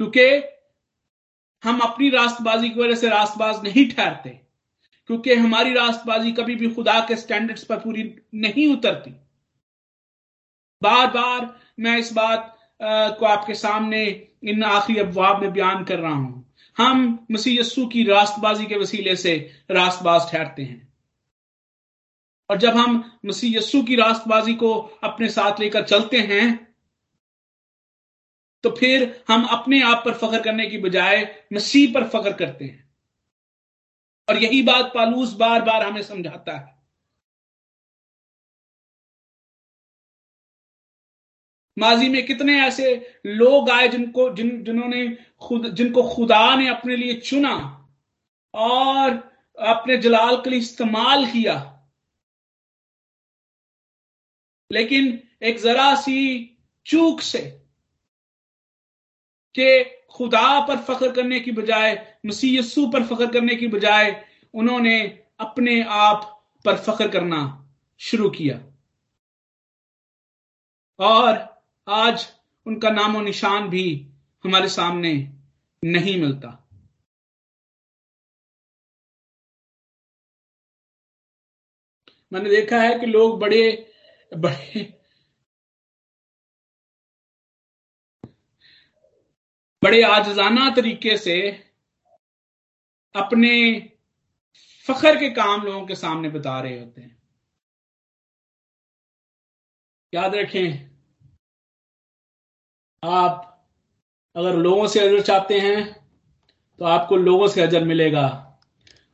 क्योंकि 0.00 0.26
हम 1.62 1.78
अपनी 1.80 2.08
रास्तबाजी 2.10 2.68
की 2.70 2.80
वजह 2.80 2.94
से 2.94 3.08
रास्तबाज 3.08 3.62
नहीं 3.64 3.88
ठहरते, 3.90 4.30
क्योंकि 5.10 5.34
हमारी 5.34 5.74
रास्तबाजी 5.74 6.32
कभी 6.32 6.54
भी 6.56 6.70
खुदा 6.74 6.98
के 7.08 7.16
स्टैंडर्ड्स 7.16 7.64
पर 7.64 7.78
पूरी 7.80 8.02
नहीं 8.36 8.66
उतरती। 8.72 9.10
बार 10.82 11.06
बार 11.10 11.54
मैं 11.80 11.96
इस 11.98 12.12
बात 12.12 12.53
को 12.84 13.26
आपके 13.26 13.54
सामने 13.56 14.04
इन 14.44 14.62
आखिरी 14.64 14.98
अफवाब 15.00 15.42
में 15.42 15.52
बयान 15.52 15.84
कर 15.84 15.98
रहा 15.98 16.12
हूँ। 16.12 16.40
हम 16.76 17.26
मसीह 17.32 17.60
यस्सु 17.60 17.86
की 17.86 18.04
रास्तबाजी 18.04 18.66
के 18.66 18.78
वसीले 18.78 19.16
से 19.16 19.36
रास्तबाज 19.70 20.30
ठहरते 20.30 20.62
हैं। 20.62 20.82
और 22.50 22.58
जब 22.58 22.76
हम 22.76 23.02
मसीह 23.26 23.56
यस्सु 23.56 23.82
की 23.82 23.96
रास्तबाजी 23.96 24.54
को 24.54 24.72
अपने 25.04 25.28
साथ 25.30 25.60
लेकर 25.60 25.84
चलते 25.84 26.20
हैं 26.22 26.46
तो 28.64 28.70
फिर 28.70 29.24
हम 29.28 29.44
अपने 29.52 29.82
आप 29.82 30.02
पर 30.04 30.14
फख्र 30.14 30.40
करने 30.42 30.66
की 30.66 30.78
बजाय 30.78 31.24
मसीह 31.52 31.92
पर 31.94 32.08
फख्र 32.08 32.32
करते 32.34 32.64
हैं। 32.64 32.82
और 34.28 34.42
यही 34.42 34.62
बात 34.62 34.92
पालूस 34.94 35.32
बार 35.34 35.62
बार 35.62 35.82
हमें 35.82 36.02
समझाता 36.02 36.56
है। 36.58 36.72
माजी 41.78 42.08
में 42.08 42.26
कितने 42.26 42.62
ऐसे 42.62 43.18
लोग 43.26 43.70
आए 43.70 43.88
जिनको, 43.88 44.34
जिन, 44.34 44.64
जिन्होंने 44.64 45.18
खुद, 45.40 45.68
जिनको 45.68 46.14
खुदा 46.14 46.56
ने 46.56 46.68
अपने 46.68 46.96
लिए 46.96 47.14
चुना 47.14 47.88
और 48.54 49.10
अपने 49.58 49.96
जलाल 49.96 50.36
के 50.36 50.50
लिए 50.50 50.58
इस्तेमाल 50.58 51.26
किया। 51.26 51.70
लेकिन 54.72 55.28
एक 55.42 55.58
जरा 55.58 55.94
सी 55.94 56.50
चूक 56.86 57.20
से 57.20 57.60
कि 59.58 59.84
खुदा 60.10 60.66
पर 60.66 60.76
फख्र 60.76 61.12
करने 61.12 61.40
की 61.40 61.52
बजाय, 61.52 62.18
मसीह 62.26 62.62
पर 62.78 63.06
फख्र 63.06 63.32
करने 63.32 63.54
की 63.54 63.68
बजाय 63.68 64.24
उन्होंने 64.54 65.24
अपने 65.38 65.82
आप 65.82 66.46
पर 66.64 66.76
फख्र 66.76 67.08
करना 67.08 67.70
शुरू 67.98 68.30
किया। 68.30 68.56
और 70.98 71.53
आज 71.88 72.32
उनका 72.66 72.90
नामो 72.90 73.20
निशान 73.20 73.68
भी 73.68 74.08
हमारे 74.44 74.68
सामने 74.68 75.12
नहीं 75.84 76.20
मिलता। 76.20 76.60
मैंने 82.32 82.50
देखा 82.50 82.80
है 82.82 83.00
कि 83.00 83.06
लोग 83.06 83.40
बड़े 83.40 83.92
बड़े 84.36 84.82
बड़े 89.84 90.02
आजाना 90.02 90.70
तरीके 90.70 91.16
से 91.18 91.50
अपने 93.16 93.80
फखर 94.88 95.16
के 95.16 95.30
काम 95.30 95.62
लोगों 95.62 95.86
के 95.86 95.94
सामने 95.94 96.28
बता 96.28 96.60
रहे 96.60 96.80
होते 96.80 97.00
हैं। 97.00 97.22
याद 100.14 100.34
रखें 100.34 100.93
आप 103.04 103.50
अगर 104.36 104.56
लोगों 104.58 104.86
से 104.88 105.00
अजर 105.00 105.22
चाहते 105.22 105.58
हैं 105.60 105.82
तो 106.78 106.84
आपको 106.86 107.16
लोगों 107.16 107.48
से 107.48 107.62
अजर 107.62 107.84
मिलेगा। 107.84 108.26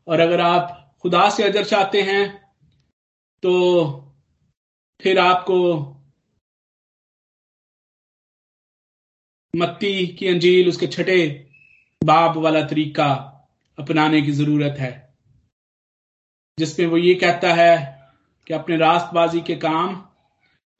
और 0.07 0.21
अगर 0.21 0.41
आप 0.41 0.77
खुदा 1.03 1.29
से 1.31 1.45
अजर 1.45 1.65
चाहते 1.65 2.03
हैं 2.03 2.27
तो 3.43 3.53
फिर 5.01 5.19
आपको 5.19 5.57
मत्ती 9.55 10.07
की 10.09 10.27
अंजील, 10.29 10.69
उसके 10.69 10.87
छठे 10.87 11.29
बाप 12.03 12.37
वाला 12.37 12.61
तरीका 12.67 13.07
अपनाने 13.79 14.21
की 14.23 14.33
ज़रूरत 14.33 14.77
है, 14.79 14.93
जिसमें 16.59 16.87
वो 16.87 16.97
ये 16.97 17.15
कहता 17.15 17.53
है 17.55 17.77
कि 18.47 18.55
अपने 18.55 18.77
रास्तबाजी 18.77 19.41
के 19.41 19.57
काम 19.57 20.03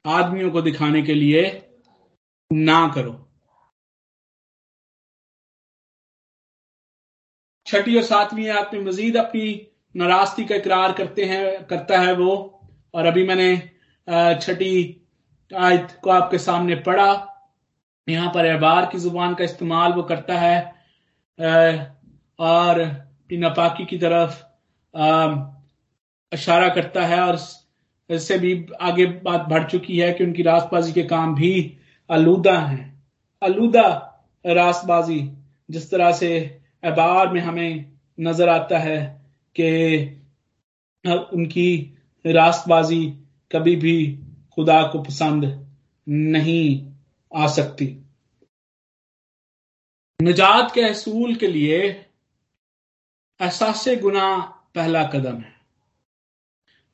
आदमियों 0.05 0.51
को 0.51 0.61
दिखाने 0.61 1.01
के 1.01 1.13
लिए 1.13 1.43
ना 2.51 2.87
करो। 2.95 3.17
छठी 7.67 7.95
और 7.97 8.03
सातवीं 8.03 8.47
आयत 8.49 8.69
में 8.73 8.81
मजीद 8.85 9.17
अपनी 9.17 9.43
नाराज़गी 9.95 10.45
का 10.45 10.55
इकरार 10.55 10.91
करते 10.93 11.25
हैं, 11.25 11.65
करता 11.67 11.99
है 11.99 12.13
वो। 12.15 12.31
और 12.93 13.05
अभी 13.05 13.23
मैंने 13.27 13.55
छठी 14.41 14.73
आयत 15.51 15.99
को 16.03 16.09
आपके 16.11 16.37
सामने 16.39 16.75
पढ़ा। 16.87 17.11
यहाँ 18.07 18.29
पर 18.33 18.45
एबार 18.45 18.85
की 18.91 18.97
ज़ुबान 18.99 19.35
का 19.35 19.43
इस्तेमाल 19.43 19.93
वो 19.93 20.03
करता 20.03 20.37
है 20.39 20.57
और 22.39 22.79
नापाकी 23.31 23.85
की 23.85 23.97
तरफ़ 23.97 24.41
इशारा 26.31 26.69
करता 26.69 27.05
है। 27.05 27.19
और 27.21 27.37
इससे 28.09 28.37
भी 28.39 28.53
आगे 28.81 29.05
बात 29.23 29.45
बढ़ 29.49 29.63
चुकी 29.69 29.99
है 29.99 30.11
कि 30.13 30.23
उनकी 30.23 30.43
रास्तबाजी 30.43 30.91
के 30.93 31.03
काम 31.05 31.35
भी 31.35 31.53
आलूदा 32.11 32.59
हैं। 32.59 33.03
आलूदा 33.43 33.87
रास्तबाजी 34.45 35.19
जिस 35.69 35.91
तरह 35.91 36.11
से 36.11 36.39
अबार 36.83 37.31
में 37.33 37.41
हमें 37.41 37.91
नज़र 38.19 38.49
आता 38.49 38.79
है 38.79 38.99
कि 39.55 39.69
उनकी 41.05 41.97
रास्तबाजी 42.25 43.05
कभी 43.51 43.75
भी 43.75 44.19
खुदा 44.55 44.81
को 44.83 45.01
पसंद 45.03 45.45
नहीं 46.07 46.93
आ 47.31 47.47
सकती। 47.47 47.85
निजात 50.19 50.71
के 50.73 50.81
असूल 50.81 51.35
के 51.35 51.47
लिए 51.47 51.77
एहसास 53.39 53.85
गुना 54.01 54.39
पहला 54.75 55.03
कदम 55.03 55.37
है। 55.37 55.53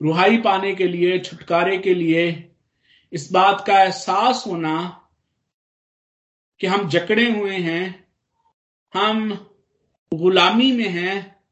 रुहाई 0.01 0.37
पाने 0.37 0.75
के 0.75 0.87
लिए, 0.87 1.19
छुटकारे 1.19 1.77
के 1.77 1.93
लिए 1.93 2.51
इस 3.13 3.31
बात 3.31 3.63
का 3.67 3.81
एहसास 3.83 4.43
होना 4.47 5.06
कि 6.61 6.67
हम 6.67 6.87
जकड़े 6.89 7.29
हुए 7.31 7.57
हैं, 7.57 8.13
हम 8.93 9.33
गुलामी 10.11 10.71
में 10.71 10.87
हैं, 10.89 11.43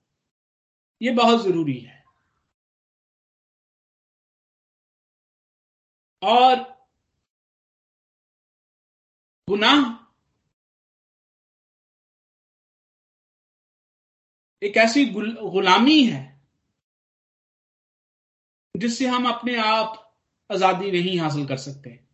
ये 1.01 1.11
बहुत 1.11 1.43
ज़रूरी 1.43 1.77
है। 1.79 2.03
और 6.21 6.55
गुनाह 9.47 9.83
एक 14.61 14.77
ऐसी 14.77 15.05
गुलामी 15.05 16.03
है, 16.05 16.23
जिससे 18.75 19.07
हम 19.07 19.27
अपने 19.33 19.55
आप 19.57 20.01
आज़ादी 20.49 20.91
नहीं 20.91 21.19
हासिल 21.19 21.47
कर 21.47 21.57
सकते। 21.57 22.04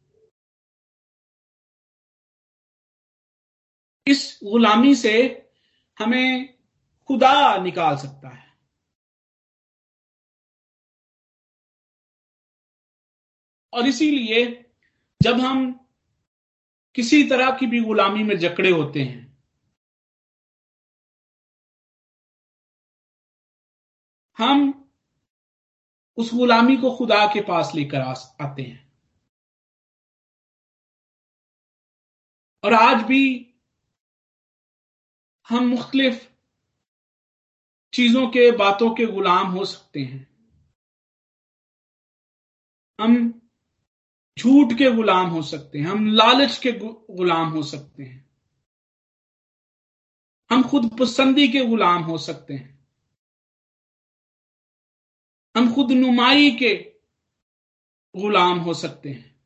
इस 4.08 4.40
गुलामी 4.44 4.96
से 4.96 5.14
हमें 6.00 6.58
खुदा 7.08 7.58
निकाल 7.58 7.98
सकता 7.98 8.30
है। 8.30 8.58
और 13.74 13.88
इसीलिए 13.88 14.72
जब 15.22 15.40
हम 15.40 15.74
किसी 16.96 17.24
तरह 17.24 17.58
की 17.58 17.66
भी 17.66 17.82
गुलामी 17.82 18.24
में 18.24 18.38
जकड़े 18.38 18.72
होते 18.72 19.04
हैं, 19.04 19.44
हम 24.38 24.92
उस 26.18 26.34
गुलामी 26.34 26.78
को 26.78 26.98
खुदा 26.98 27.26
के 27.28 27.42
पास 27.42 27.72
लेकर 27.76 28.02
आते 28.46 28.62
हैं। 28.62 28.92
और 32.64 32.74
आज 32.74 33.04
भी 33.04 33.51
हम 35.52 35.68
मुख्तलिफ़ 35.68 36.32
चीज़ों 37.94 38.28
के, 38.28 38.52
बातों 38.52 38.96
के 38.96 39.06
गुलाम 39.06 39.48
हो 39.48 39.66
सकते 39.66 40.00
हैं। 40.00 40.32
हम 43.02 43.42
झूठ 44.40 44.78
के 44.78 44.96
गुलाम 44.96 45.28
हो 45.28 45.42
सकते 45.42 45.80
हैं, 45.80 45.86
हम 45.86 46.08
लालच 46.08 46.58
के 46.58 46.72
गुलाम 47.16 47.50
हो 47.50 47.64
सकते 47.64 48.04
हैं। 48.04 48.30
हम 50.52 50.64
खुद 50.64 50.98
पसंदी 51.00 51.48
के 51.48 51.66
गुलाम 51.66 52.04
हो 52.04 52.18
सकते 52.18 52.54
हैं। 52.54 52.88
हम 55.58 55.76
खुद 55.76 55.92
नुमाई 55.92 56.52
के 56.52 57.00
गुलाम 58.16 58.60
हो 58.60 58.74
सकते 58.74 59.10
हैं। 59.10 59.42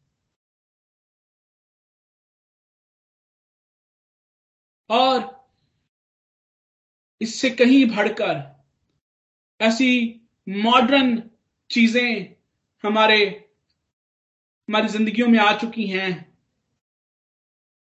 और 4.90 5.35
इससे 7.22 7.50
कहीं 7.50 7.86
बढ़कर 7.86 8.64
ऐसी 9.62 10.22
मॉडर्न 10.50 11.30
चीज़ें 11.70 12.36
हमारे 12.84 13.50
हमारी 14.70 14.88
जिंदगियों 14.88 15.28
में 15.28 15.40
आ 15.40 15.58
चुकी 15.58 15.88
हैं, 15.88 16.38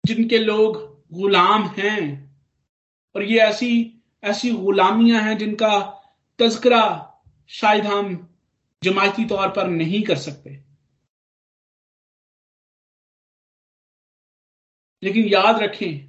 जिनके 0.05 0.37
लोग 0.37 0.77
गुलाम 1.13 1.67
हैं। 1.67 2.35
और 3.15 3.23
ये 3.23 3.39
ऐसी 3.39 4.01
ऐसी 4.23 4.51
गुलामियाँ 4.51 5.21
हैं 5.21 5.37
जिनका 5.37 5.79
तस्करा 6.39 7.11
शायद 7.47 7.85
हम 7.85 8.37
जमायती 8.83 9.25
तौर 9.25 9.47
पर 9.47 9.67
नहीं 9.67 10.03
कर 10.03 10.17
सकते। 10.17 10.63
लेकिन 15.03 15.25
याद 15.25 15.59
रखें 15.59 16.07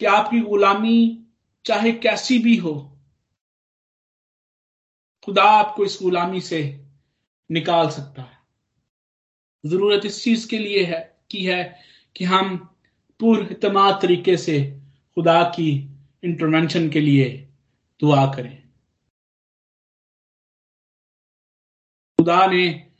कि 0.00 0.06
आपकी 0.06 0.40
गुलामी 0.40 1.21
चाहे 1.64 1.92
कैसी 1.92 2.38
भी 2.38 2.56
हो, 2.56 2.98
खुदा 5.22 5.42
आपको 5.42 5.84
इस 5.84 5.98
गुलामी 6.02 6.40
से 6.40 6.86
निकाल 7.50 7.90
सकता 7.90 8.22
है। 8.22 8.38
ज़रूरत 9.64 10.04
इस 10.06 10.22
चीज़ 10.24 10.48
के 10.48 10.58
लिए 10.58 10.84
है, 10.84 11.20
की 11.30 11.44
है 11.44 11.80
कि 12.16 12.24
हम 12.24 12.56
पूर्व 13.20 13.54
तरीके 14.02 14.36
से 14.36 14.80
खुदा 15.14 15.42
की 15.42 15.70
इंटरवेंशन 16.24 16.88
के 16.90 17.00
लिए 17.00 17.28
दुआ 18.00 18.26
करें। 18.34 18.62
खुदा 22.18 22.46
ने 22.46 22.90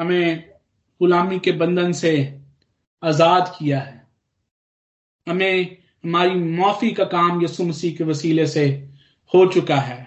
हमें 0.00 0.52
गुलामी 1.00 1.38
के 1.38 1.52
बंधन 1.52 1.92
से 1.92 2.40
आज़ाद 3.02 3.56
किया 3.58 3.80
है। 3.80 4.06
हमें 5.28 5.81
हमारी 6.04 6.34
माफ़ी 6.34 6.90
का 6.92 7.04
काम 7.06 7.42
यसु 7.42 7.64
मसीह 7.64 7.96
के 7.96 8.04
वसीले 8.04 8.46
से 8.46 8.64
हो 9.32 9.44
चुका 9.46 9.76
है। 9.78 10.00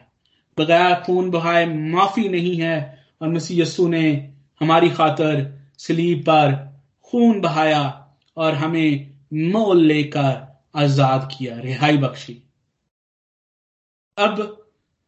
बगैर 0.58 0.94
खून 1.04 1.30
बहाए 1.32 1.66
माफ़ी 1.66 2.28
नहीं 2.30 2.56
है 2.58 2.78
और 3.22 3.30
मसीह 3.30 3.62
यस्सु 3.62 3.88
ने 3.88 4.08
हमारी 4.62 4.90
खातर 4.92 5.44
सलीब 5.80 6.22
पर 6.22 6.54
खून 7.14 7.40
बहाया 7.42 7.84
और 8.38 8.54
हमें 8.56 9.16
मोल 9.52 9.84
लेकर 9.84 10.34
आज़ाद 10.76 11.30
किया। 11.32 11.60
रिहाई 11.60 11.98
बख्शी। 11.98 12.42
अब 14.18 14.40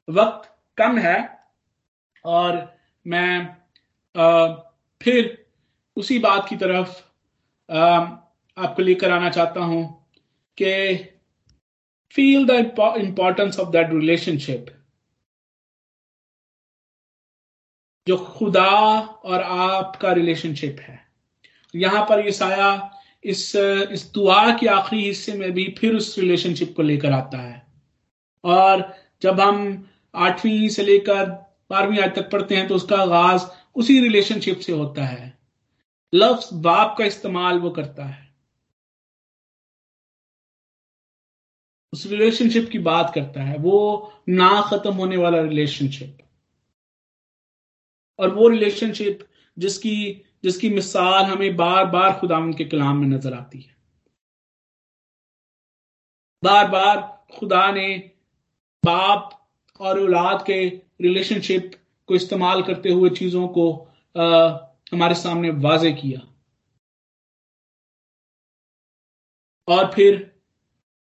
वक्त 0.08 0.50
कम 0.78 0.98
है 1.00 1.18
और 2.26 2.58
मैं 3.06 3.46
फिर 5.02 5.38
उसी 5.98 6.20
बात 6.20 6.48
की 6.50 6.56
तरफ़ 6.58 6.90
आपको 7.70 8.82
लेकर 8.82 9.12
आना 9.12 9.30
चाहता 9.30 9.62
हूँ। 9.62 9.84
कि 10.58 10.96
feel 12.16 12.46
the 12.48 12.52
importance 12.98 13.60
of 13.60 13.70
that 13.70 13.90
relationship 13.94 14.66
जो 18.08 18.18
खुदा 18.18 18.70
और 19.00 19.42
आपका 19.42 20.12
रिलेशनशिप 20.14 20.80
है। 20.80 21.00
यहाँ 21.74 22.06
पर 22.10 22.26
ये 22.26 22.32
साया 22.32 22.70
इस 23.24 23.56
इस 23.56 24.12
दुआ 24.14 24.52
के 24.58 24.68
आखिरी 24.68 25.04
हिस्से 25.06 25.34
में 25.34 25.52
भी 25.52 25.66
फिर 25.80 25.96
उस 25.96 26.18
रिलेशनशिप 26.20 26.74
को 26.76 26.84
लेकर 26.84 27.12
आता 27.12 27.38
है। 27.38 27.66
और 28.44 28.94
जब 29.22 29.40
हम 29.42 29.90
आठवीं 30.16 30.70
से 30.70 30.84
लेकर 30.84 31.26
बारहवीं 31.70 32.00
आज 32.00 32.16
तक 32.16 32.30
पढ़ते 32.32 32.56
हैं 32.56 32.68
तो 32.68 32.76
उसका 32.76 32.98
आगाज़ 32.98 33.46
उसी 33.76 34.00
रिलेशनशिप 34.00 34.60
से 34.60 34.72
होता 34.72 35.06
है। 35.06 35.34
लफ्ज 36.14 36.50
बाप 36.54 36.96
का 36.98 37.06
इस्तेमाल 37.06 37.60
वो 37.60 37.70
करता 37.70 38.06
है। 38.06 38.27
उस 41.94 42.06
रिलेशनशिप 42.06 42.70
की 42.72 42.80
बात 42.80 43.12
करता 43.16 43.44
है 43.44 43.58
वो 43.58 44.14
ना 44.30 44.62
खत्म 44.62 44.94
होने 44.94 45.18
वाला 45.18 45.42
रिलेशनशिप 45.42 46.18
और 48.20 48.34
वो 48.34 48.48
रिलेशनशिप 48.48 49.20
जिसकी 49.58 50.24
जिसकी 50.44 50.70
मिसाल 50.70 51.24
हमें 51.24 51.56
बार 51.56 51.86
बार 51.86 52.20
खुदा 52.20 52.40
के 52.52 52.66
कलाम 52.66 52.98
में 52.98 53.08
नज़र 53.08 53.34
आती 53.34 53.62
है। 53.62 53.76
बार 56.44 56.68
बार 56.70 57.02
खुदा 57.40 57.72
ने 57.72 57.98
बाप 58.84 59.50
और 59.80 60.00
औलाद 60.00 60.44
के 60.46 60.68
रिलेशनशिप 61.02 61.72
को 62.08 62.16
इस्तेमाल 62.16 62.64
करते 62.64 62.90
हुए 62.90 63.10
चीज़ों 63.10 63.48
को 63.48 63.72
आ, 64.16 64.24
हमारे 64.94 65.16
सामने 65.16 65.50
वाजे 65.50 65.92
किया। 65.94 66.20
और 69.68 69.92
फिर 69.94 70.36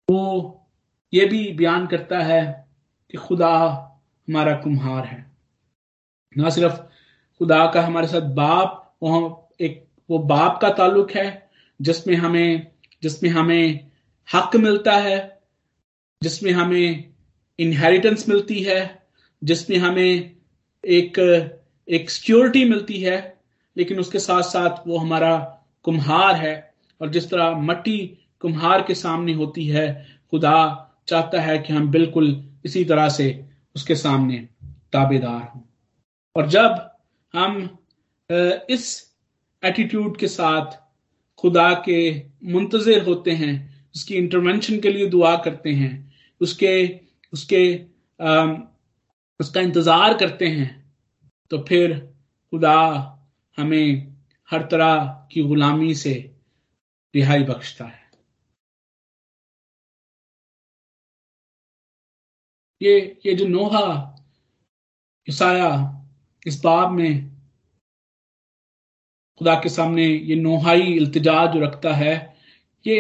वो 0.10 0.59
ये 1.14 1.26
भी 1.26 1.54
बयान 1.54 1.88
करता 1.88 2.20
है 2.20 2.68
कि 3.12 3.18
खुदा 3.18 3.58
हमारा 4.30 4.54
कुम्हार 4.54 5.06
है। 5.06 5.32
ना 6.38 6.50
सिर्फ़ 6.50 6.76
खुदा 7.40 7.72
का 7.74 7.82
हमारे 7.82 8.08
साथ 8.08 8.22
बाप, 8.22 8.96
वो 9.04 9.50
एक, 9.62 9.88
वो 10.10 10.20
बाप 10.20 10.60
का 10.62 10.70
ताल्लुक 10.70 11.12
है, 11.12 11.50
जिसमें 11.82 12.16
हमें 12.16 12.72
जिसमें 13.04 13.30
हमें 13.30 13.90
हक 14.34 14.56
मिलता 14.56 14.94
है, 14.98 15.42
जिसमें 16.24 16.52
हमें 16.52 17.14
इनहेरिटेंस 17.60 18.30
मिलती 18.30 18.64
है, 18.64 19.04
जिसमें 19.44 19.78
हमें 19.78 20.36
एक 20.86 21.20
एक 21.90 22.10
सिक्योरिटी 22.10 22.66
मिलती 22.66 23.02
है, 23.02 23.42
लेकिन 23.78 24.00
उसके 24.00 24.20
साथ 24.20 24.42
साथ 24.42 24.88
वो 24.88 24.98
हमारा 24.98 25.62
कुम्हार 25.84 26.36
है, 26.36 26.74
और 27.02 27.10
जिस 27.10 27.30
तरह 27.30 27.52
मट्टी 27.52 28.18
कुम्हार 28.40 28.84
के 28.84 28.96
सामने 28.96 29.34
होती 29.34 29.68
है, 29.68 30.08
खुदा 30.32 30.86
चाहता 31.10 31.42
है 31.42 31.58
कि 31.60 31.74
हम 31.74 31.90
बिल्कुल 31.92 32.28
इसी 32.66 32.84
तरह 32.86 33.10
से 33.10 33.28
उसके 33.76 33.96
सामने 33.96 34.38
ताबेदार 34.94 35.42
हों। 35.46 35.62
और 36.36 36.48
जब 36.50 36.86
हम 37.34 37.58
इस 38.70 38.86
एटीट्यूड 39.64 40.18
के 40.18 40.28
साथ 40.30 40.78
खुदा 41.40 41.74
के 41.86 42.00
मुंतजर 42.46 43.04
होते 43.04 43.32
हैं 43.34 43.54
उसकी 43.96 44.16
इंटरवेंशन 44.16 44.80
के 44.80 44.90
लिए 44.90 45.06
दुआ 45.10 45.36
करते 45.46 45.70
हैं 45.74 45.94
उसके 46.42 46.74
उसके 47.34 47.62
आ, 48.20 48.56
उसका 49.40 49.62
इंतज़ार 49.62 50.14
करते 50.18 50.48
हैं 50.48 50.70
तो 51.52 51.58
फिर 51.68 51.94
खुदा 52.54 52.78
हमें 53.58 54.14
हर 54.50 54.62
तरह 54.72 54.96
की 55.32 55.44
गुलामी 55.44 55.94
से 55.96 56.14
रिहाई 57.14 57.44
बख्शता 57.44 57.86
है। 57.86 57.99
ये 62.82 63.00
ये 63.26 63.34
जो 63.36 63.46
नोहा 63.48 63.86
ईसाया 65.28 65.72
इस 66.46 66.62
बाब 66.64 66.92
में 66.92 67.30
खुदा 69.42 69.56
के 69.56 69.70
सामने 69.70 70.06
ये 70.06 70.36
नोहाई 70.36 70.82
इल्तिजा 70.94 71.46
जो 71.54 71.60
रखता 71.60 71.94
है, 71.94 72.14
ये 72.86 72.98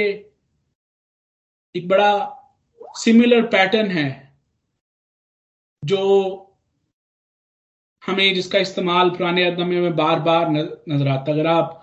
एक 1.75 1.87
बड़ा 1.87 2.11
सिमिलर 2.97 3.45
पैटर्न 3.47 3.91
है 3.91 4.09
जो 5.83 5.99
हमें 8.03 8.33
जिसका 8.35 8.59
इस्तेमाल 8.59 9.09
पुराने 9.09 9.43
अदमे 9.45 9.81
में 9.81 9.95
बार 9.95 10.19
बार 10.19 10.49
नज़र 10.49 11.07
आता 11.07 11.31
अगर 11.31 11.47
आप 11.47 11.75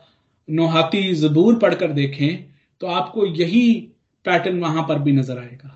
नोहाती 0.49 1.12
जबूर 1.14 1.59
पढ़कर 1.59 1.92
देखें 1.92 2.53
तो 2.80 2.86
आपको 2.88 3.26
यही 3.26 3.72
पैटर्न 4.24 4.61
वहाँ 4.61 4.82
पर 4.88 4.99
भी 4.99 5.12
नज़र 5.12 5.38
आएगा। 5.38 5.76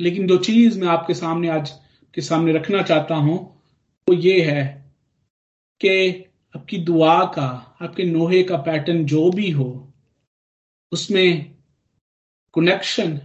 लेकिन 0.00 0.26
जो 0.26 0.36
चीज़ 0.36 0.80
मैं 0.80 0.88
आपके 0.88 1.14
सामने 1.14 1.48
आज 1.48 1.70
के 2.14 2.20
सामने 2.20 2.52
रखना 2.52 2.82
चाहता 2.82 3.14
हूँ, 3.14 3.38
वो 4.08 4.14
ये 4.14 4.40
है 4.40 4.84
कि 5.80 6.24
आपकी 6.56 6.78
दुआ 6.78 7.24
का, 7.24 7.76
आपके 7.82 8.04
नोहे 8.04 8.42
का 8.42 8.56
पैटर्न 8.56 9.04
जो 9.04 9.30
भी 9.30 9.50
हो, 9.50 9.92
उसमें 10.92 11.54
कनेक्शन 12.54 13.16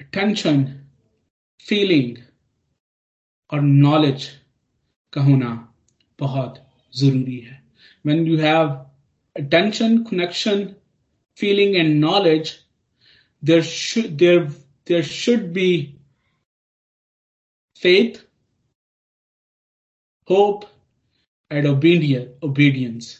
अटेंशन 0.00 0.64
फीलिंग 1.66 2.16
और 3.52 3.60
नॉलेज 3.60 4.28
का 5.12 5.22
होना 5.22 5.74
बहुत 6.18 6.66
ज़रूरी 6.96 7.38
है। 7.38 7.60
When 8.06 8.24
you 8.26 8.38
have 8.38 8.86
attention, 9.36 10.04
connection, 10.04 10.74
feeling 11.38 11.76
and 11.76 12.00
knowledge, 12.00 12.52
there 13.42 13.62
should, 13.62 14.18
there 14.18 14.48
there 14.89 15.03
should 15.03 15.53
be 15.53 15.69
faith 17.81 18.23
hope 20.27 20.65
and 21.51 21.67
obedience 21.67 23.19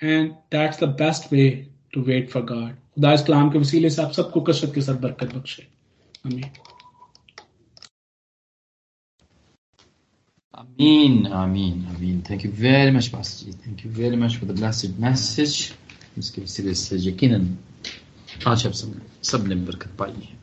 and 0.00 0.34
that's 0.50 0.78
the 0.78 0.86
best 0.86 1.30
way 1.30 1.68
to 1.92 2.04
wait 2.04 2.30
for 2.30 2.42
god 2.42 2.76
खुदा 2.96 3.12
इस 3.12 3.22
कलाम 3.26 3.50
के 3.50 3.58
वसीले 3.58 3.90
से 3.90 4.02
आप 4.02 4.12
सबको 4.12 4.40
कसरत 4.50 4.74
के 4.74 4.80
साथ 4.82 5.00
बरकत 5.06 5.34
बख्शे 5.34 5.66
आमीन 6.26 6.50
Amin, 10.54 11.26
Amin, 11.26 11.84
Amin. 11.92 12.22
Thank 12.22 12.44
you 12.44 12.50
very 12.50 12.90
much, 12.92 13.10
Pastor 13.12 13.46
Ji. 13.46 13.52
Thank 13.52 13.84
you 13.84 13.90
very 13.90 14.14
much 14.16 14.36
for 14.36 14.44
the 14.44 14.54
blessed 14.54 14.98
message. 14.98 15.72
इसके 16.18 16.42
वसीले 16.42 16.74
से 16.74 16.96
यकीनन 17.08 17.46
आज 18.46 18.66
आप 18.66 18.72
सब 18.72 18.92
सबने 19.23 19.55
बरकत 19.65 19.95
पाई 19.99 20.21
है 20.21 20.37